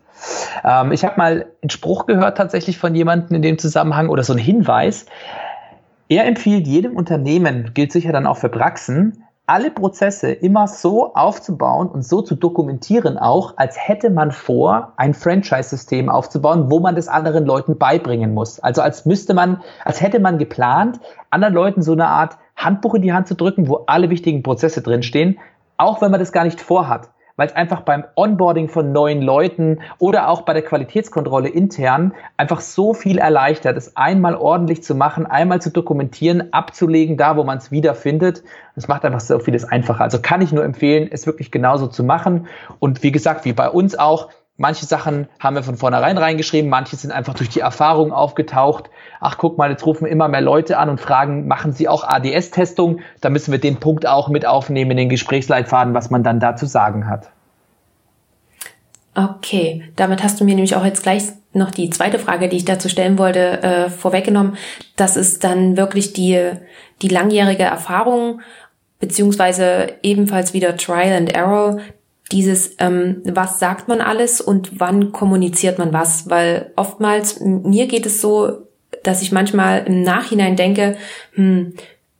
[0.65, 4.33] Ähm, ich habe mal einen Spruch gehört tatsächlich von jemandem in dem Zusammenhang oder so
[4.33, 5.07] einen Hinweis.
[6.09, 11.89] Er empfiehlt jedem Unternehmen, gilt sicher dann auch für Praxen, alle Prozesse immer so aufzubauen
[11.89, 17.09] und so zu dokumentieren auch, als hätte man vor, ein Franchise-System aufzubauen, wo man das
[17.09, 18.61] anderen Leuten beibringen muss.
[18.61, 23.03] Also als müsste man, als hätte man geplant, anderen Leuten so eine Art Handbuch in
[23.03, 25.39] die Hand zu drücken, wo alle wichtigen Prozesse drinstehen,
[25.79, 27.09] auch wenn man das gar nicht vorhat
[27.39, 32.61] weil es einfach beim Onboarding von neuen Leuten oder auch bei der Qualitätskontrolle intern einfach
[32.61, 37.59] so viel erleichtert, es einmal ordentlich zu machen, einmal zu dokumentieren, abzulegen, da wo man
[37.59, 38.43] es wiederfindet.
[38.75, 40.03] Es macht einfach so vieles einfacher.
[40.03, 42.49] Also kann ich nur empfehlen, es wirklich genauso zu machen.
[42.81, 44.29] Und wie gesagt, wie bei uns auch,
[44.61, 48.91] Manche Sachen haben wir von vornherein reingeschrieben, manche sind einfach durch die Erfahrung aufgetaucht.
[49.21, 52.99] Ach, guck mal, jetzt rufen immer mehr Leute an und fragen, machen Sie auch ADS-Testung?
[53.21, 56.57] Da müssen wir den Punkt auch mit aufnehmen in den Gesprächsleitfaden, was man dann da
[56.57, 57.31] zu sagen hat.
[59.15, 62.65] Okay, damit hast du mir nämlich auch jetzt gleich noch die zweite Frage, die ich
[62.65, 64.57] dazu stellen wollte, äh, vorweggenommen.
[64.97, 66.51] Das ist dann wirklich die,
[67.01, 68.41] die langjährige Erfahrung,
[68.99, 71.79] beziehungsweise ebenfalls wieder Trial and Error,
[72.33, 76.29] dieses, ähm, was sagt man alles und wann kommuniziert man was?
[76.29, 78.67] Weil oftmals, mir geht es so,
[79.03, 80.97] dass ich manchmal im Nachhinein denke,
[81.33, 81.75] hm,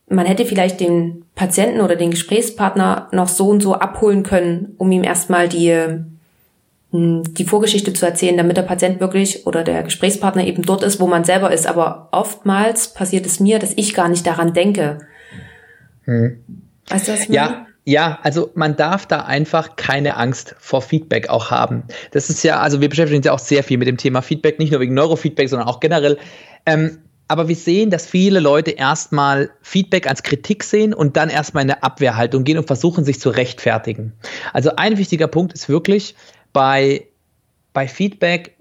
[0.07, 4.91] man hätte vielleicht den Patienten oder den Gesprächspartner noch so und so abholen können, um
[4.91, 5.71] ihm erstmal die,
[6.91, 10.99] hm, die Vorgeschichte zu erzählen, damit der Patient wirklich oder der Gesprächspartner eben dort ist,
[10.99, 11.67] wo man selber ist.
[11.67, 14.99] Aber oftmals passiert es mir, dass ich gar nicht daran denke.
[16.05, 16.43] Hm.
[16.89, 17.37] Weißt du, was ich meine?
[17.37, 21.83] Ja, ja, also man darf da einfach keine Angst vor Feedback auch haben.
[22.11, 24.59] Das ist ja, also wir beschäftigen uns ja auch sehr viel mit dem Thema Feedback,
[24.59, 26.19] nicht nur wegen Neurofeedback, sondern auch generell.
[26.67, 31.63] Ähm, aber wir sehen, dass viele Leute erstmal Feedback als Kritik sehen und dann erstmal
[31.63, 34.13] in eine Abwehrhaltung gehen und versuchen, sich zu rechtfertigen.
[34.53, 36.13] Also ein wichtiger Punkt ist wirklich
[36.53, 37.07] bei,
[37.73, 38.55] bei Feedback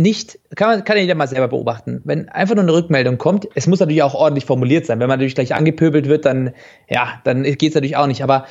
[0.00, 2.00] nicht, kann, man, kann jeder mal selber beobachten.
[2.04, 4.98] Wenn einfach nur eine Rückmeldung kommt, es muss natürlich auch ordentlich formuliert sein.
[4.98, 6.52] Wenn man natürlich gleich angepöbelt wird, dann,
[6.88, 8.22] ja, dann geht es natürlich auch nicht.
[8.22, 8.46] Aber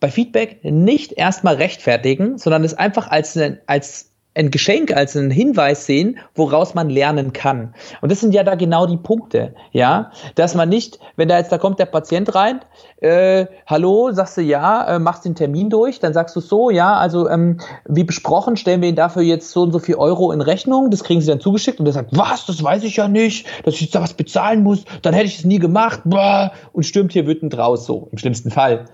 [0.00, 5.86] bei Feedback nicht erstmal rechtfertigen, sondern es einfach als, als ein Geschenk, als einen Hinweis
[5.86, 7.74] sehen, woraus man lernen kann.
[8.00, 11.52] Und das sind ja da genau die Punkte, ja, dass man nicht, wenn da jetzt
[11.52, 12.60] da kommt der Patient rein,
[13.00, 16.96] äh, hallo, sagst du ja, äh, machst den Termin durch, dann sagst du so, ja,
[16.96, 20.40] also ähm, wie besprochen, stellen wir Ihnen dafür jetzt so und so viel Euro in
[20.40, 23.46] Rechnung, das kriegen Sie dann zugeschickt und der sagt, was, das weiß ich ja nicht,
[23.64, 26.84] dass ich jetzt da was bezahlen muss, dann hätte ich es nie gemacht, blah, und
[26.84, 28.86] stürmt hier wütend raus, so im schlimmsten Fall.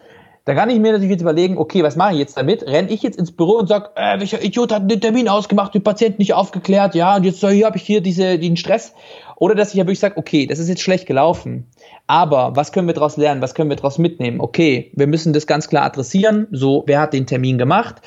[0.51, 2.67] Da kann ich mir natürlich jetzt überlegen, okay, was mache ich jetzt damit?
[2.67, 5.85] Renne ich jetzt ins Büro und sage, äh, welcher Idiot hat den Termin ausgemacht, den
[5.85, 8.93] Patienten nicht aufgeklärt, ja, und jetzt habe ich hier diese, den Stress.
[9.37, 11.69] Oder dass ich ja wirklich sage, okay, das ist jetzt schlecht gelaufen.
[12.09, 13.41] Aber was können wir daraus lernen?
[13.43, 14.41] Was können wir daraus mitnehmen?
[14.41, 16.49] Okay, wir müssen das ganz klar adressieren.
[16.51, 18.03] So, wer hat den Termin gemacht?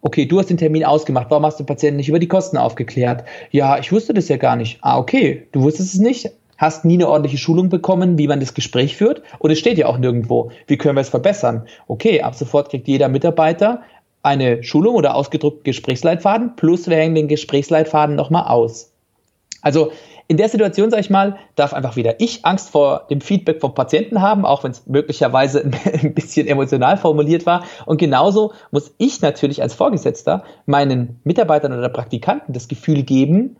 [0.00, 1.28] Okay, du hast den Termin ausgemacht.
[1.30, 3.22] Warum hast du den Patienten nicht über die Kosten aufgeklärt?
[3.52, 4.78] Ja, ich wusste das ja gar nicht.
[4.80, 8.54] Ah, okay, du wusstest es nicht hast nie eine ordentliche Schulung bekommen, wie man das
[8.54, 9.22] Gespräch führt.
[9.38, 11.66] Und es steht ja auch nirgendwo, wie können wir es verbessern.
[11.86, 13.82] Okay, ab sofort kriegt jeder Mitarbeiter
[14.22, 18.92] eine Schulung oder ausgedruckten Gesprächsleitfaden, plus wir hängen den Gesprächsleitfaden nochmal aus.
[19.62, 19.92] Also
[20.28, 23.74] in der Situation, sage ich mal, darf einfach wieder ich Angst vor dem Feedback vom
[23.74, 25.64] Patienten haben, auch wenn es möglicherweise
[26.02, 27.64] ein bisschen emotional formuliert war.
[27.84, 33.56] Und genauso muss ich natürlich als Vorgesetzter meinen Mitarbeitern oder Praktikanten das Gefühl geben,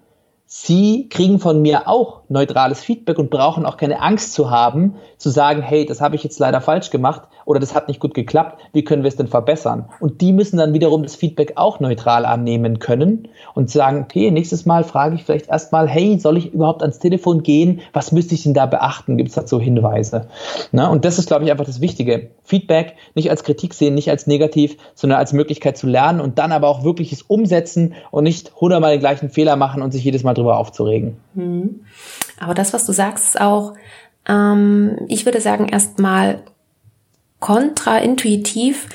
[0.48, 5.30] Sie kriegen von mir auch neutrales Feedback und brauchen auch keine Angst zu haben, zu
[5.30, 8.60] sagen, hey, das habe ich jetzt leider falsch gemacht oder das hat nicht gut geklappt,
[8.72, 9.88] wie können wir es denn verbessern?
[10.00, 14.66] Und die müssen dann wiederum das Feedback auch neutral annehmen können und sagen, okay, nächstes
[14.66, 17.80] Mal frage ich vielleicht erstmal, hey, soll ich überhaupt ans Telefon gehen?
[17.92, 19.16] Was müsste ich denn da beachten?
[19.16, 20.28] Gibt es dazu Hinweise?
[20.72, 22.30] Na, und das ist, glaube ich, einfach das Wichtige.
[22.42, 26.52] Feedback nicht als Kritik sehen, nicht als negativ, sondern als Möglichkeit zu lernen und dann
[26.52, 30.34] aber auch wirkliches umsetzen und nicht hundertmal den gleichen Fehler machen und sich jedes Mal
[30.34, 31.16] drüber aufzuregen.
[31.36, 31.84] Mhm.
[32.40, 33.74] Aber das, was du sagst, ist auch,
[34.28, 36.42] ähm, ich würde sagen, erstmal
[37.38, 38.88] kontraintuitiv,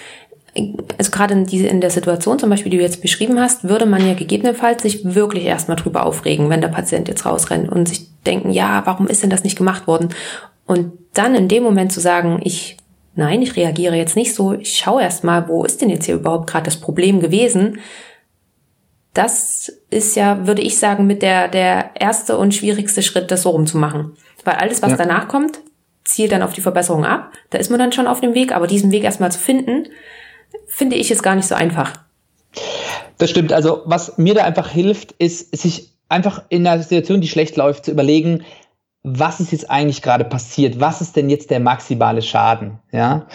[0.97, 3.85] also gerade in, diese, in der Situation zum Beispiel, die du jetzt beschrieben hast, würde
[3.85, 8.07] man ja gegebenenfalls sich wirklich erstmal drüber aufregen, wenn der Patient jetzt rausrennt und sich
[8.25, 10.09] denken, ja, warum ist denn das nicht gemacht worden?
[10.65, 12.77] Und dann in dem Moment zu sagen, ich,
[13.15, 16.49] nein, ich reagiere jetzt nicht so, ich schaue erstmal, wo ist denn jetzt hier überhaupt
[16.49, 17.79] gerade das Problem gewesen?
[19.13, 23.49] Das ist ja, würde ich sagen, mit der, der erste und schwierigste Schritt, das so
[23.49, 24.15] rumzumachen.
[24.45, 24.97] Weil alles, was ja.
[24.97, 25.59] danach kommt,
[26.03, 27.31] zielt dann auf die Verbesserung ab.
[27.49, 29.87] Da ist man dann schon auf dem Weg, aber diesen Weg erstmal zu finden,
[30.67, 31.93] finde ich es gar nicht so einfach.
[33.17, 33.53] Das stimmt.
[33.53, 37.85] Also, was mir da einfach hilft, ist, sich einfach in einer Situation, die schlecht läuft,
[37.85, 38.43] zu überlegen,
[39.03, 40.79] was ist jetzt eigentlich gerade passiert?
[40.79, 42.79] Was ist denn jetzt der maximale Schaden?
[42.91, 43.27] Ja.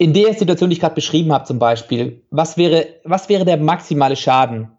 [0.00, 3.58] In der Situation, die ich gerade beschrieben habe, zum Beispiel, was wäre, was wäre der
[3.58, 4.70] maximale Schaden?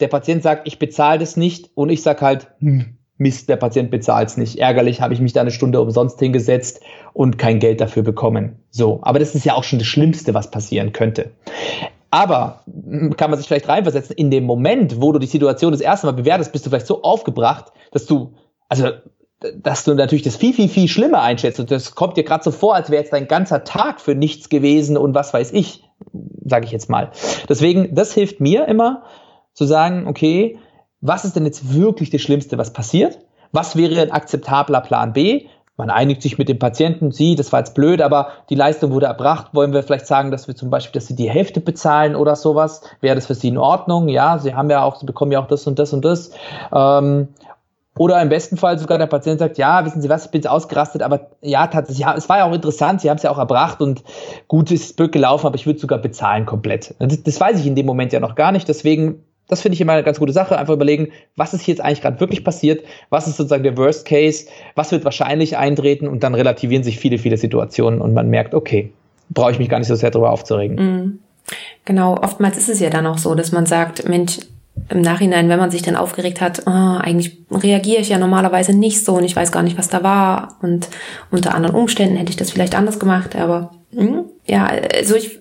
[0.00, 3.90] Der Patient sagt, ich bezahle das nicht und ich sage halt, hm, Mist, der Patient
[3.90, 4.58] bezahlt es nicht.
[4.58, 6.80] Ärgerlich, habe ich mich da eine Stunde umsonst hingesetzt
[7.12, 8.60] und kein Geld dafür bekommen.
[8.70, 11.32] So, aber das ist ja auch schon das Schlimmste, was passieren könnte.
[12.10, 15.82] Aber hm, kann man sich vielleicht reinversetzen, in dem Moment, wo du die Situation das
[15.82, 18.32] erste Mal bewertest, bist du vielleicht so aufgebracht, dass du,
[18.70, 18.88] also
[19.56, 21.60] dass du natürlich das viel, viel, viel schlimmer einschätzt.
[21.60, 24.48] Und das kommt dir gerade so vor, als wäre jetzt dein ganzer Tag für nichts
[24.48, 25.84] gewesen und was weiß ich,
[26.44, 27.10] sage ich jetzt mal.
[27.48, 29.02] Deswegen, das hilft mir immer
[29.54, 30.58] zu sagen, okay,
[31.00, 33.18] was ist denn jetzt wirklich das Schlimmste, was passiert?
[33.50, 35.46] Was wäre ein akzeptabler Plan B?
[35.76, 39.06] Man einigt sich mit dem Patienten, sie, das war jetzt blöd, aber die Leistung wurde
[39.06, 39.48] erbracht.
[39.52, 42.82] Wollen wir vielleicht sagen, dass wir zum Beispiel, dass sie die Hälfte bezahlen oder sowas?
[43.00, 44.08] Wäre das für sie in Ordnung?
[44.08, 46.30] Ja, sie haben ja auch, sie bekommen ja auch das und das und das.
[46.72, 47.28] Ähm,
[47.98, 50.50] oder im besten Fall sogar der Patient sagt, ja, wissen Sie was, ich bin jetzt
[50.50, 53.38] ausgerastet, aber ja, tatsächlich, ja, es war ja auch interessant, Sie haben es ja auch
[53.38, 54.02] erbracht und
[54.48, 56.94] gut ist blöd gelaufen, aber ich würde sogar bezahlen komplett.
[56.98, 59.80] Das, das weiß ich in dem Moment ja noch gar nicht, deswegen, das finde ich
[59.82, 62.82] immer eine ganz gute Sache, einfach überlegen, was ist hier jetzt eigentlich gerade wirklich passiert,
[63.10, 67.18] was ist sozusagen der Worst Case, was wird wahrscheinlich eintreten und dann relativieren sich viele,
[67.18, 68.92] viele Situationen und man merkt, okay,
[69.28, 70.76] brauche ich mich gar nicht so sehr darüber aufzuregen.
[70.76, 71.18] Mhm.
[71.84, 74.38] Genau, oftmals ist es ja dann auch so, dass man sagt, Mensch,
[74.88, 79.04] im Nachhinein, wenn man sich dann aufgeregt hat, oh, eigentlich reagiere ich ja normalerweise nicht
[79.04, 80.88] so und ich weiß gar nicht, was da war und
[81.30, 85.38] unter anderen Umständen hätte ich das vielleicht anders gemacht, aber mh, hm, ja, also ich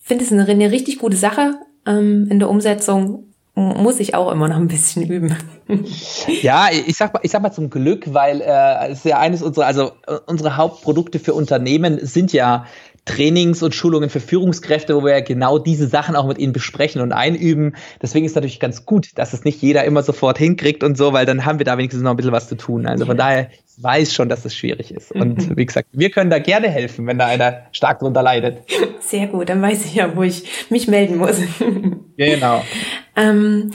[0.00, 1.54] finde es eine, eine, richtig gute Sache
[1.86, 5.36] ähm, in der Umsetzung muss ich auch immer noch ein bisschen üben.
[6.42, 9.42] Ja, ich sag mal, ich sag mal zum Glück, weil äh, es ist ja eines
[9.42, 12.66] unserer, also äh, unsere Hauptprodukte für Unternehmen sind ja
[13.04, 17.02] Trainings und Schulungen für Führungskräfte, wo wir ja genau diese Sachen auch mit ihnen besprechen
[17.02, 17.74] und einüben.
[18.00, 21.26] Deswegen ist natürlich ganz gut, dass es nicht jeder immer sofort hinkriegt und so, weil
[21.26, 22.86] dann haben wir da wenigstens noch ein bisschen was zu tun.
[22.86, 25.12] Also von daher ich weiß schon, dass es schwierig ist.
[25.14, 25.56] Und mhm.
[25.56, 28.58] wie gesagt, wir können da gerne helfen, wenn da einer stark drunter leidet.
[29.00, 31.40] Sehr gut, dann weiß ich ja, wo ich mich melden muss.
[32.14, 32.62] Genau.
[33.16, 33.70] ähm,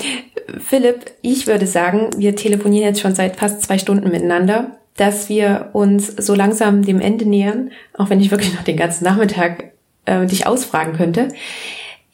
[0.60, 5.70] Philipp, ich würde sagen, wir telefonieren jetzt schon seit fast zwei Stunden miteinander dass wir
[5.74, 9.72] uns so langsam dem Ende nähern, auch wenn ich wirklich noch den ganzen Nachmittag
[10.06, 11.30] äh, dich ausfragen könnte.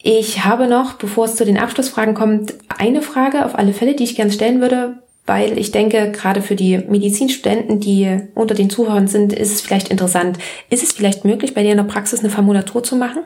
[0.02, 4.04] Ich habe noch, bevor es zu den Abschlussfragen kommt, eine Frage auf alle Fälle, die
[4.04, 9.08] ich gerne stellen würde, weil ich denke, gerade für die Medizinstudenten, die unter den Zuhörern
[9.08, 10.38] sind, ist es vielleicht interessant.
[10.70, 13.24] Ist es vielleicht möglich, bei dir in der Praxis eine Formulatur zu machen?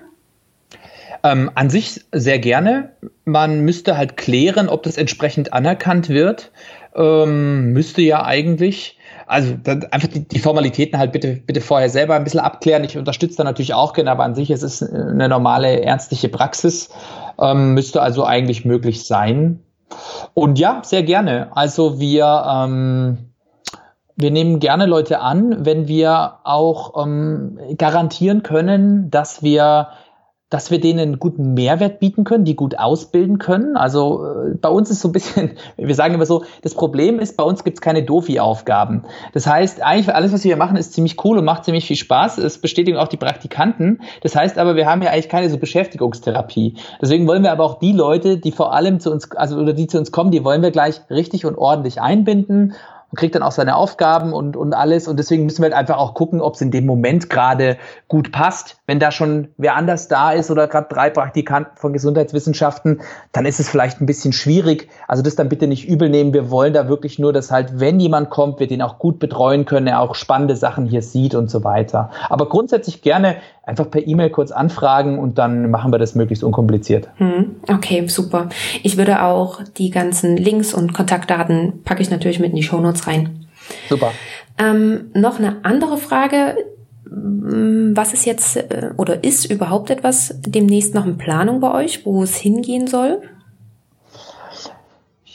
[1.24, 2.91] Ähm, an sich sehr gerne.
[3.26, 6.51] Man müsste halt klären, ob das entsprechend anerkannt wird.
[6.95, 8.97] Ähm, müsste ja eigentlich
[9.28, 9.56] also
[9.92, 12.84] einfach die, die, Formalitäten halt bitte, bitte vorher selber ein bisschen abklären.
[12.84, 16.90] Ich unterstütze da natürlich auch gerne, aber an sich es ist eine normale ärztliche Praxis,
[17.40, 19.60] ähm, müsste also eigentlich möglich sein.
[20.34, 21.50] Und ja, sehr gerne.
[21.56, 23.18] Also wir, ähm,
[24.16, 29.90] wir nehmen gerne Leute an, wenn wir auch ähm, garantieren können, dass wir
[30.50, 33.76] dass wir denen einen guten Mehrwert bieten können, die gut ausbilden können.
[33.76, 37.36] Also äh, bei uns ist so ein bisschen, wir sagen immer so, das Problem ist,
[37.36, 39.04] bei uns gibt es keine Dofi-Aufgaben.
[39.34, 42.38] Das heißt, eigentlich alles, was wir machen, ist ziemlich cool und macht ziemlich viel Spaß.
[42.38, 44.00] Es bestätigen auch die Praktikanten.
[44.22, 46.76] Das heißt aber, wir haben ja eigentlich keine so Beschäftigungstherapie.
[47.02, 49.88] Deswegen wollen wir aber auch die Leute, die vor allem zu uns, also oder die
[49.88, 52.74] zu uns kommen, die wollen wir gleich richtig und ordentlich einbinden
[53.12, 55.08] und kriegt dann auch seine Aufgaben und, und alles.
[55.08, 57.78] Und deswegen müssen wir halt einfach auch gucken, ob es in dem Moment gerade
[58.08, 58.78] gut passt.
[58.86, 63.01] Wenn da schon wer anders da ist oder gerade drei Praktikanten von Gesundheitswissenschaften,
[63.32, 64.89] dann ist es vielleicht ein bisschen schwierig.
[65.08, 66.34] Also das dann bitte nicht übel nehmen.
[66.34, 69.66] Wir wollen da wirklich nur, dass halt, wenn jemand kommt, wir den auch gut betreuen
[69.66, 72.10] können, er auch spannende Sachen hier sieht und so weiter.
[72.30, 73.38] Aber grundsätzlich gerne
[73.68, 77.09] einfach per E-Mail kurz anfragen und dann machen wir das möglichst unkompliziert.
[77.18, 78.47] Hm, okay, super.
[78.82, 83.07] Ich würde auch die ganzen Links und Kontaktdaten packe ich natürlich mit in die Shownotes
[83.07, 83.45] rein.
[83.89, 84.13] Super.
[84.57, 86.55] Ähm, noch eine andere Frage.
[87.09, 92.05] Hm, was ist jetzt äh, oder ist überhaupt etwas demnächst noch in Planung bei euch,
[92.05, 93.22] wo es hingehen soll?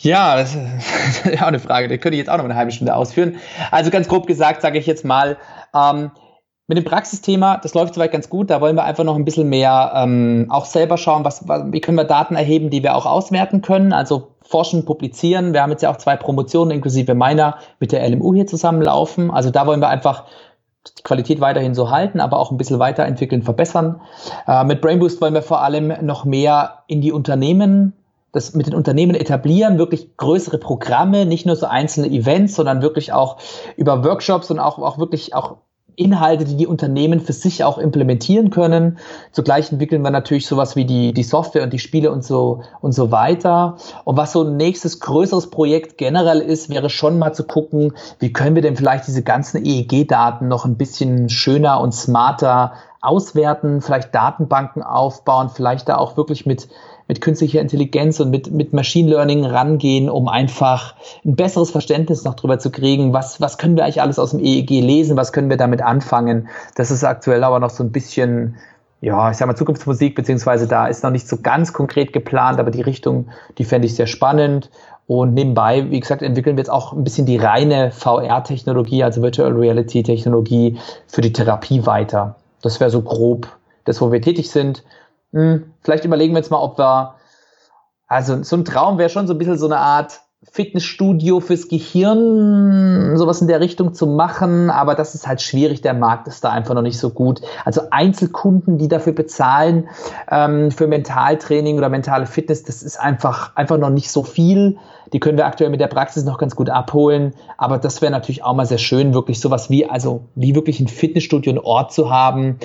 [0.01, 2.73] Ja, das ist ja auch eine Frage, die könnte ich jetzt auch noch eine halbe
[2.73, 3.37] Stunde ausführen.
[3.71, 5.37] Also ganz grob gesagt, sage ich jetzt mal,
[5.75, 6.11] ähm,
[6.73, 8.49] mit dem Praxisthema, das läuft soweit ganz gut.
[8.49, 11.99] Da wollen wir einfach noch ein bisschen mehr ähm, auch selber schauen, was, wie können
[11.99, 13.93] wir Daten erheben, die wir auch auswerten können.
[13.93, 15.53] Also forschen, publizieren.
[15.53, 19.31] Wir haben jetzt ja auch zwei Promotionen inklusive meiner mit der LMU hier zusammenlaufen.
[19.31, 20.25] Also da wollen wir einfach
[20.97, 24.01] die Qualität weiterhin so halten, aber auch ein bisschen weiterentwickeln, verbessern.
[24.47, 27.93] Äh, mit Brainboost wollen wir vor allem noch mehr in die Unternehmen
[28.35, 33.13] das mit den Unternehmen etablieren, wirklich größere Programme, nicht nur so einzelne Events, sondern wirklich
[33.13, 33.37] auch
[33.77, 35.59] über Workshops und auch, auch wirklich auch
[35.97, 38.99] Inhalte, die die Unternehmen für sich auch implementieren können.
[39.33, 42.93] Zugleich entwickeln wir natürlich sowas wie die, die Software und die Spiele und so, und
[42.93, 43.77] so weiter.
[44.05, 48.33] Und was so ein nächstes größeres Projekt generell ist, wäre schon mal zu gucken, wie
[48.33, 52.73] können wir denn vielleicht diese ganzen EEG-Daten noch ein bisschen schöner und smarter
[53.03, 56.69] auswerten, vielleicht Datenbanken aufbauen, vielleicht da auch wirklich mit
[57.13, 60.95] mit künstlicher Intelligenz und mit, mit Machine Learning rangehen, um einfach
[61.27, 64.41] ein besseres Verständnis noch drüber zu kriegen, was, was können wir eigentlich alles aus dem
[64.41, 66.49] EEG lesen, was können wir damit anfangen.
[66.75, 68.57] Das ist aktuell aber noch so ein bisschen,
[69.03, 72.71] ja, ich sag mal Zukunftsmusik, beziehungsweise da ist noch nicht so ganz konkret geplant, aber
[72.71, 74.71] die Richtung, die fände ich sehr spannend.
[75.07, 79.53] Und nebenbei, wie gesagt, entwickeln wir jetzt auch ein bisschen die reine VR-Technologie, also Virtual
[79.53, 82.37] Reality-Technologie für die Therapie weiter.
[82.63, 83.49] Das wäre so grob
[83.85, 84.83] das, wo wir tätig sind
[85.33, 87.15] hm, vielleicht überlegen wir jetzt mal, ob wir,
[88.07, 90.21] also so ein Traum wäre schon so ein bisschen so eine Art
[90.51, 95.95] Fitnessstudio fürs Gehirn, sowas in der Richtung zu machen, aber das ist halt schwierig, der
[95.95, 97.41] Markt ist da einfach noch nicht so gut.
[97.65, 99.89] Also Einzelkunden, die dafür bezahlen,
[100.29, 104.79] ähm, für Mentaltraining oder mentale Fitness, das ist einfach, einfach noch nicht so viel.
[105.13, 108.43] Die können wir aktuell mit der Praxis noch ganz gut abholen, aber das wäre natürlich
[108.43, 112.11] auch mal sehr schön, wirklich sowas wie, also wie wirklich ein Fitnessstudio, einen Ort zu
[112.11, 112.59] haben,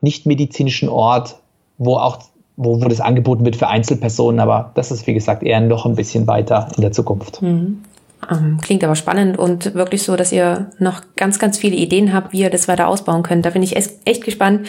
[0.00, 1.40] nicht medizinischen Ort,
[1.78, 2.18] wo auch
[2.56, 5.96] wo, wo das angeboten wird für Einzelpersonen, aber das ist, wie gesagt, eher noch ein
[5.96, 7.42] bisschen weiter in der Zukunft.
[7.42, 7.82] Mhm.
[8.30, 12.32] Ähm, klingt aber spannend und wirklich so, dass ihr noch ganz, ganz viele Ideen habt,
[12.32, 13.44] wie ihr das weiter ausbauen könnt.
[13.44, 14.66] Da bin ich echt gespannt,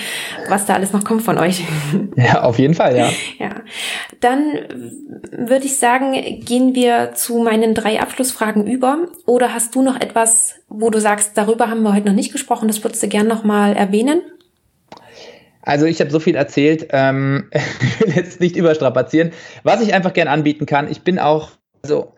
[0.50, 1.64] was da alles noch kommt von euch.
[2.18, 3.10] Ja, auf jeden Fall, ja.
[3.40, 3.52] Ja.
[4.22, 4.42] Dann
[5.32, 8.98] würde ich sagen, gehen wir zu meinen drei Abschlussfragen über.
[9.26, 12.68] Oder hast du noch etwas, wo du sagst, darüber haben wir heute noch nicht gesprochen,
[12.68, 14.22] das würdest du gern nochmal erwähnen?
[15.66, 17.50] Also ich habe so viel erzählt, ähm,
[17.82, 19.32] ich will jetzt nicht überstrapazieren.
[19.64, 21.52] Was ich einfach gerne anbieten kann, ich bin auch,
[21.84, 22.14] also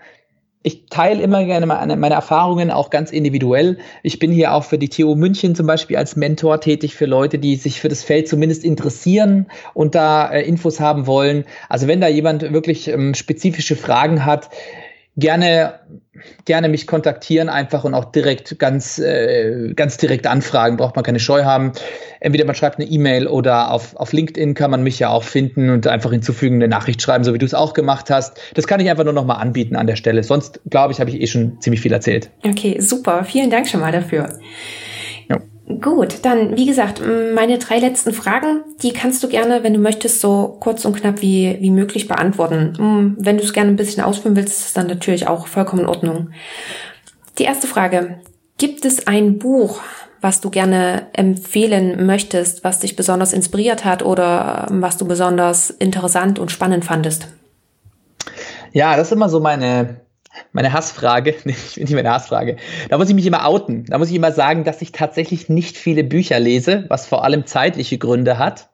[0.63, 3.77] ich teile immer gerne meine, meine, Erfahrungen auch ganz individuell.
[4.03, 7.39] Ich bin hier auch für die TU München zum Beispiel als Mentor tätig für Leute,
[7.39, 11.45] die sich für das Feld zumindest interessieren und da äh, Infos haben wollen.
[11.69, 14.49] Also wenn da jemand wirklich ähm, spezifische Fragen hat,
[15.17, 15.79] gerne
[16.45, 20.77] gerne mich kontaktieren einfach und auch direkt ganz äh, ganz direkt anfragen.
[20.77, 21.73] Braucht man keine Scheu haben.
[22.19, 25.69] Entweder man schreibt eine E-Mail oder auf, auf LinkedIn kann man mich ja auch finden
[25.69, 28.39] und einfach hinzufügen eine Nachricht schreiben so wie du es auch gemacht hast.
[28.55, 30.23] Das kann ich einfach nur noch mal anbieten an der Stelle.
[30.23, 32.29] Sonst glaube ich habe ich eh schon ziemlich viel erzählt.
[32.43, 33.23] Okay super.
[33.23, 34.29] Vielen Dank schon mal dafür
[35.81, 37.01] Gut, dann wie gesagt,
[37.35, 41.21] meine drei letzten Fragen, die kannst du gerne, wenn du möchtest, so kurz und knapp
[41.21, 43.15] wie, wie möglich beantworten.
[43.19, 45.89] Wenn du es gerne ein bisschen ausführen willst, ist das dann natürlich auch vollkommen in
[45.89, 46.29] Ordnung.
[47.37, 48.21] Die erste Frage,
[48.57, 49.81] gibt es ein Buch,
[50.21, 56.39] was du gerne empfehlen möchtest, was dich besonders inspiriert hat oder was du besonders interessant
[56.39, 57.27] und spannend fandest?
[58.71, 59.99] Ja, das ist immer so meine
[60.51, 62.57] meine Hassfrage, nicht meine Hassfrage,
[62.89, 63.85] da muss ich mich immer outen.
[63.85, 67.45] Da muss ich immer sagen, dass ich tatsächlich nicht viele Bücher lese, was vor allem
[67.45, 68.69] zeitliche Gründe hat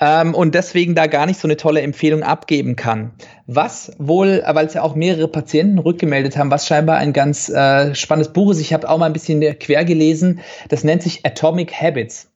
[0.00, 3.12] ähm, und deswegen da gar nicht so eine tolle Empfehlung abgeben kann.
[3.46, 7.94] Was wohl, weil es ja auch mehrere Patienten rückgemeldet haben, was scheinbar ein ganz äh,
[7.94, 8.60] spannendes Buch ist.
[8.60, 10.40] Ich habe auch mal ein bisschen quer gelesen.
[10.68, 12.27] Das nennt sich Atomic Habits.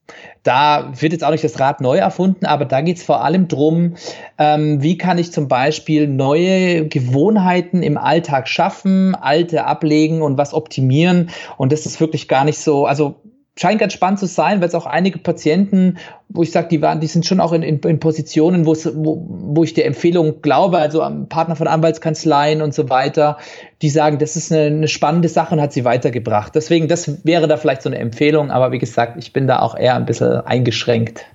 [0.42, 3.46] Da wird jetzt auch nicht das Rad neu erfunden, aber da geht es vor allem
[3.46, 3.94] drum,
[4.38, 10.53] ähm, wie kann ich zum Beispiel neue Gewohnheiten im Alltag schaffen, alte ablegen und was
[10.53, 11.30] optimieren.
[11.57, 13.20] Und das ist wirklich gar nicht so, also
[13.57, 15.98] scheint ganz spannend zu sein, weil es auch einige Patienten,
[16.28, 19.62] wo ich sage, die waren, die sind schon auch in, in, in Positionen, wo, wo
[19.62, 23.36] ich der Empfehlung glaube, also am Partner von Anwaltskanzleien und so weiter,
[23.82, 26.55] die sagen, das ist eine, eine spannende Sache und hat sie weitergebracht.
[26.55, 29.76] Deswegen, das wäre da vielleicht so eine Empfehlung, aber wie gesagt, ich bin da auch
[29.76, 31.26] eher ein bisschen eingeschränkt.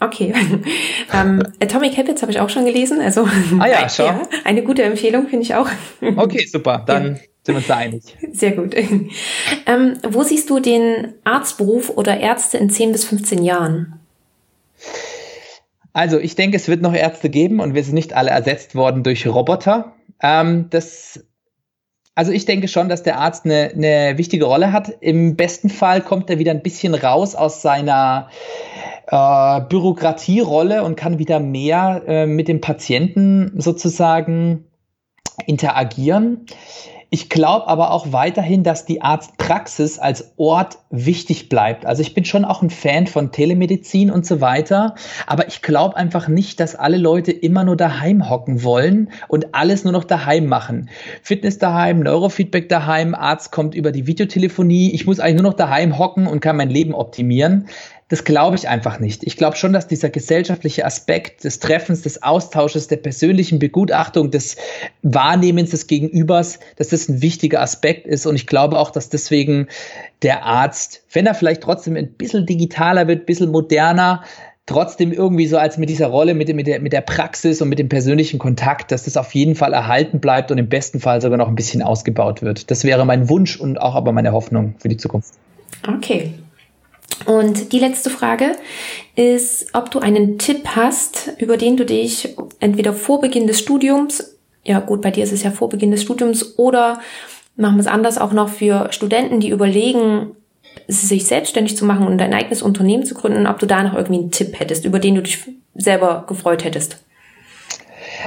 [0.00, 0.32] Okay.
[1.14, 3.00] ähm, Atomic Habits habe ich auch schon gelesen.
[3.00, 3.26] Also
[3.58, 4.04] ah ja, schau.
[4.04, 5.68] Ja, eine gute Empfehlung finde ich auch.
[6.16, 6.82] okay, super.
[6.86, 8.02] Dann ja sind wir uns da einig.
[8.32, 8.74] Sehr gut.
[8.74, 14.00] Ähm, wo siehst du den Arztberuf oder Ärzte in 10 bis 15 Jahren?
[15.92, 19.04] Also ich denke, es wird noch Ärzte geben und wir sind nicht alle ersetzt worden
[19.04, 19.92] durch Roboter.
[20.20, 21.24] Ähm, das,
[22.16, 24.92] also ich denke schon, dass der Arzt eine, eine wichtige Rolle hat.
[25.00, 28.28] Im besten Fall kommt er wieder ein bisschen raus aus seiner
[29.06, 34.64] äh, Bürokratierolle und kann wieder mehr äh, mit dem Patienten sozusagen
[35.46, 36.46] interagieren.
[37.08, 41.86] Ich glaube aber auch weiterhin, dass die Arztpraxis als Ort wichtig bleibt.
[41.86, 44.96] Also ich bin schon auch ein Fan von Telemedizin und so weiter,
[45.26, 49.84] aber ich glaube einfach nicht, dass alle Leute immer nur daheim hocken wollen und alles
[49.84, 50.90] nur noch daheim machen.
[51.22, 54.92] Fitness daheim, Neurofeedback daheim, Arzt kommt über die Videotelefonie.
[54.92, 57.68] Ich muss eigentlich nur noch daheim hocken und kann mein Leben optimieren
[58.08, 59.24] das glaube ich einfach nicht.
[59.24, 64.56] Ich glaube schon, dass dieser gesellschaftliche Aspekt des Treffens, des Austausches, der persönlichen Begutachtung, des
[65.02, 68.26] Wahrnehmens des Gegenübers, dass das ein wichtiger Aspekt ist.
[68.26, 69.66] Und ich glaube auch, dass deswegen
[70.22, 74.22] der Arzt, wenn er vielleicht trotzdem ein bisschen digitaler wird, ein bisschen moderner,
[74.66, 77.80] trotzdem irgendwie so als mit dieser Rolle, mit, mit, der, mit der Praxis und mit
[77.80, 81.38] dem persönlichen Kontakt, dass das auf jeden Fall erhalten bleibt und im besten Fall sogar
[81.38, 82.70] noch ein bisschen ausgebaut wird.
[82.70, 85.34] Das wäre mein Wunsch und auch aber meine Hoffnung für die Zukunft.
[85.88, 86.34] Okay,
[87.24, 88.56] und die letzte Frage
[89.14, 94.36] ist, ob du einen Tipp hast, über den du dich entweder vor Beginn des Studiums,
[94.64, 97.00] ja gut, bei dir ist es ja vor Beginn des Studiums, oder
[97.56, 100.32] machen wir es anders auch noch für Studenten, die überlegen,
[100.88, 104.20] sich selbstständig zu machen und ein eigenes Unternehmen zu gründen, ob du da noch irgendwie
[104.20, 105.38] einen Tipp hättest, über den du dich
[105.74, 106.98] selber gefreut hättest.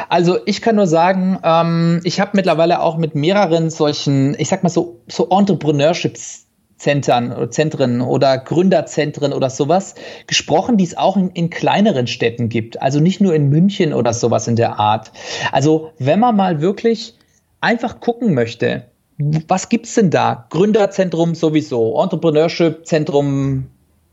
[0.09, 4.63] Also ich kann nur sagen, ähm, ich habe mittlerweile auch mit mehreren solchen, ich sag
[4.63, 6.47] mal so, so Entrepreneurships
[6.79, 9.95] Zentren oder Zentren oder Gründerzentren oder sowas
[10.27, 12.81] gesprochen, die es auch in, in, kleineren Städten gibt.
[12.81, 15.11] Also nicht nur in München oder sowas in der Art.
[15.51, 17.15] Also wenn man mal wirklich
[17.59, 18.85] einfach gucken möchte,
[19.17, 20.47] was gibt's denn da?
[20.49, 23.67] Gründerzentrum sowieso, Entrepreneurship-Zentrum,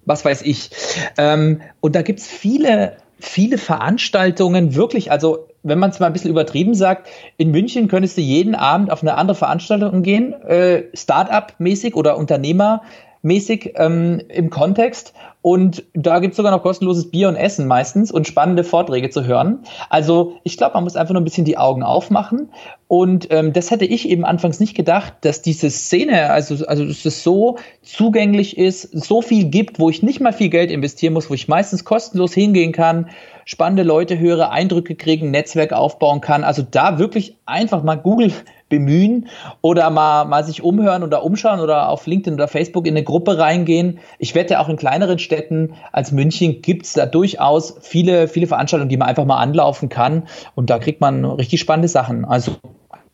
[0.05, 0.71] was weiß ich.
[1.17, 6.31] Ähm, und da gibt's viele, viele Veranstaltungen, wirklich, also wenn man es mal ein bisschen
[6.31, 11.97] übertrieben sagt, in München könntest du jeden Abend auf eine andere Veranstaltung gehen, äh, Start-up-mäßig
[11.97, 15.13] oder Unternehmer-mäßig ähm, im Kontext.
[15.43, 19.25] Und da gibt es sogar noch kostenloses Bier und Essen meistens und spannende Vorträge zu
[19.25, 19.61] hören.
[19.91, 22.49] Also ich glaube, man muss einfach nur ein bisschen die Augen aufmachen.
[22.89, 27.05] Und ähm, das hätte ich eben anfangs nicht gedacht, dass diese Szene, also, also dass
[27.05, 31.31] es so zugänglich ist, so viel gibt, wo ich nicht mal viel Geld investieren muss,
[31.31, 33.09] wo ich meistens kostenlos hingehen kann
[33.47, 36.45] spannende Leute höre, Eindrücke kriegen, Netzwerk aufbauen kann.
[36.45, 38.33] Also da wirklich einfach mal Google
[38.69, 39.29] bemühen
[39.63, 43.39] oder mal, mal sich umhören oder umschauen oder auf LinkedIn oder Facebook in eine Gruppe
[43.39, 44.01] reingehen.
[44.19, 48.89] Ich wette, auch in kleineren Städten als München gibt es da durchaus viele, viele Veranstaltungen,
[48.89, 50.25] die man einfach mal anlaufen kann.
[50.57, 52.25] Und da kriegt man richtig spannende Sachen.
[52.25, 52.57] Also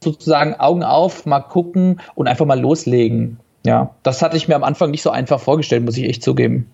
[0.03, 3.39] sozusagen Augen auf, mal gucken und einfach mal loslegen.
[3.67, 6.71] Ja, das hatte ich mir am Anfang nicht so einfach vorgestellt, muss ich echt zugeben.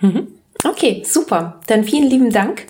[0.00, 0.28] Mhm.
[0.64, 1.60] Okay, super.
[1.66, 2.66] Dann vielen lieben Dank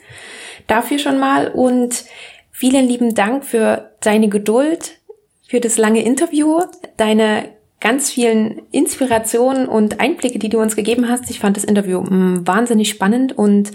[0.67, 2.05] dafür schon mal und
[2.51, 4.99] vielen lieben Dank für deine Geduld,
[5.47, 6.61] für das lange Interview,
[6.97, 11.31] deine ganz vielen Inspirationen und Einblicke, die du uns gegeben hast.
[11.31, 13.73] Ich fand das Interview mm, wahnsinnig spannend und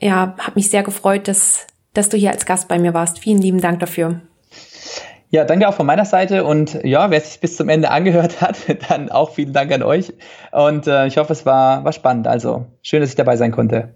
[0.00, 3.18] ja, habe mich sehr gefreut, dass, dass du hier als Gast bei mir warst.
[3.18, 4.20] Vielen lieben Dank dafür.
[5.32, 8.56] Ja, danke auch von meiner Seite und ja, wer sich bis zum Ende angehört hat,
[8.88, 10.12] dann auch vielen Dank an euch
[10.50, 12.26] und äh, ich hoffe, es war, war spannend.
[12.26, 13.94] Also schön, dass ich dabei sein konnte.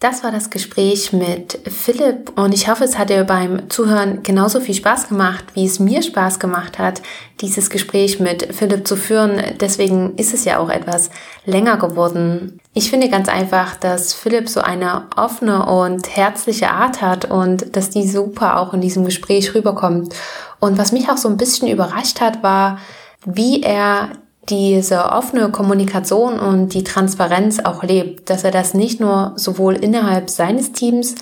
[0.00, 4.58] Das war das Gespräch mit Philipp und ich hoffe, es hat dir beim Zuhören genauso
[4.58, 7.02] viel Spaß gemacht, wie es mir Spaß gemacht hat,
[7.40, 9.40] dieses Gespräch mit Philipp zu führen.
[9.60, 11.10] Deswegen ist es ja auch etwas
[11.44, 12.58] länger geworden.
[12.74, 17.90] Ich finde ganz einfach, dass Philipp so eine offene und herzliche Art hat und dass
[17.90, 20.14] die super auch in diesem Gespräch rüberkommt.
[20.58, 22.78] Und was mich auch so ein bisschen überrascht hat, war,
[23.26, 24.08] wie er
[24.48, 30.30] diese offene Kommunikation und die Transparenz auch lebt, dass er das nicht nur sowohl innerhalb
[30.30, 31.14] seines Teams,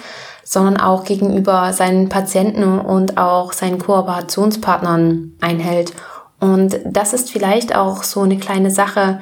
[0.44, 5.92] sondern auch gegenüber seinen Patienten und auch seinen Kooperationspartnern einhält.
[6.38, 9.20] Und das ist vielleicht auch so eine kleine Sache,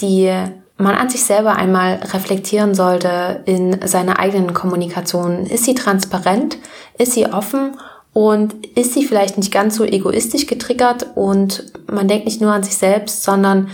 [0.00, 0.32] die
[0.78, 5.46] man an sich selber einmal reflektieren sollte in seiner eigenen Kommunikation.
[5.46, 6.58] Ist sie transparent?
[6.98, 7.78] Ist sie offen?
[8.12, 12.62] Und ist sie vielleicht nicht ganz so egoistisch getriggert und man denkt nicht nur an
[12.62, 13.68] sich selbst, sondern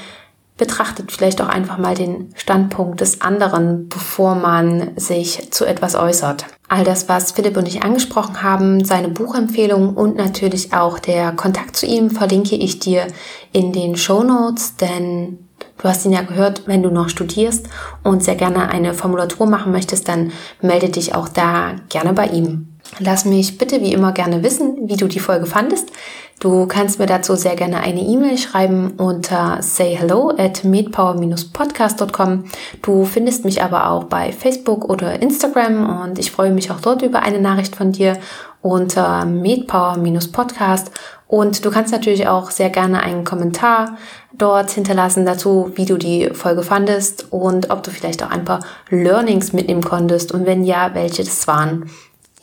[0.56, 6.46] betrachtet vielleicht auch einfach mal den Standpunkt des anderen, bevor man sich zu etwas äußert.
[6.68, 11.76] All das, was Philipp und ich angesprochen haben, seine Buchempfehlung und natürlich auch der Kontakt
[11.76, 13.06] zu ihm verlinke ich dir
[13.52, 15.38] in den Show Notes, denn
[15.82, 17.68] Du hast ihn ja gehört, wenn du noch studierst
[18.04, 20.30] und sehr gerne eine Formulatur machen möchtest, dann
[20.60, 22.68] melde dich auch da gerne bei ihm.
[23.00, 25.90] Lass mich bitte wie immer gerne wissen, wie du die Folge fandest.
[26.38, 32.44] Du kannst mir dazu sehr gerne eine E-Mail schreiben unter sayhello at medpower-podcast.com.
[32.82, 37.02] Du findest mich aber auch bei Facebook oder Instagram und ich freue mich auch dort
[37.02, 38.18] über eine Nachricht von dir
[38.62, 40.90] unter medpower-podcast.
[41.26, 43.96] Und du kannst natürlich auch sehr gerne einen Kommentar
[44.32, 48.60] dort hinterlassen dazu, wie du die Folge fandest und ob du vielleicht auch ein paar
[48.88, 51.90] Learnings mitnehmen konntest und wenn ja, welche das waren.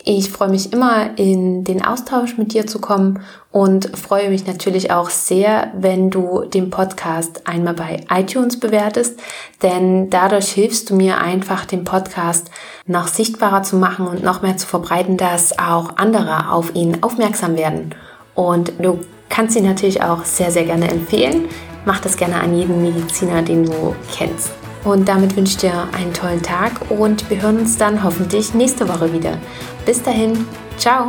[0.04, 3.20] Ich freue mich immer, in den Austausch mit dir zu kommen
[3.52, 9.20] und freue mich natürlich auch sehr, wenn du den Podcast einmal bei iTunes bewertest,
[9.62, 12.50] denn dadurch hilfst du mir einfach, den Podcast
[12.86, 17.58] noch sichtbarer zu machen und noch mehr zu verbreiten, dass auch andere auf ihn aufmerksam
[17.58, 17.94] werden.
[18.34, 21.46] Und du kannst ihn natürlich auch sehr, sehr gerne empfehlen.
[21.84, 24.59] Mach das gerne an jeden Mediziner, den du kennst.
[24.84, 28.88] Und damit wünsche ich dir einen tollen Tag und wir hören uns dann hoffentlich nächste
[28.88, 29.38] Woche wieder.
[29.84, 30.46] Bis dahin,
[30.78, 31.06] ciao!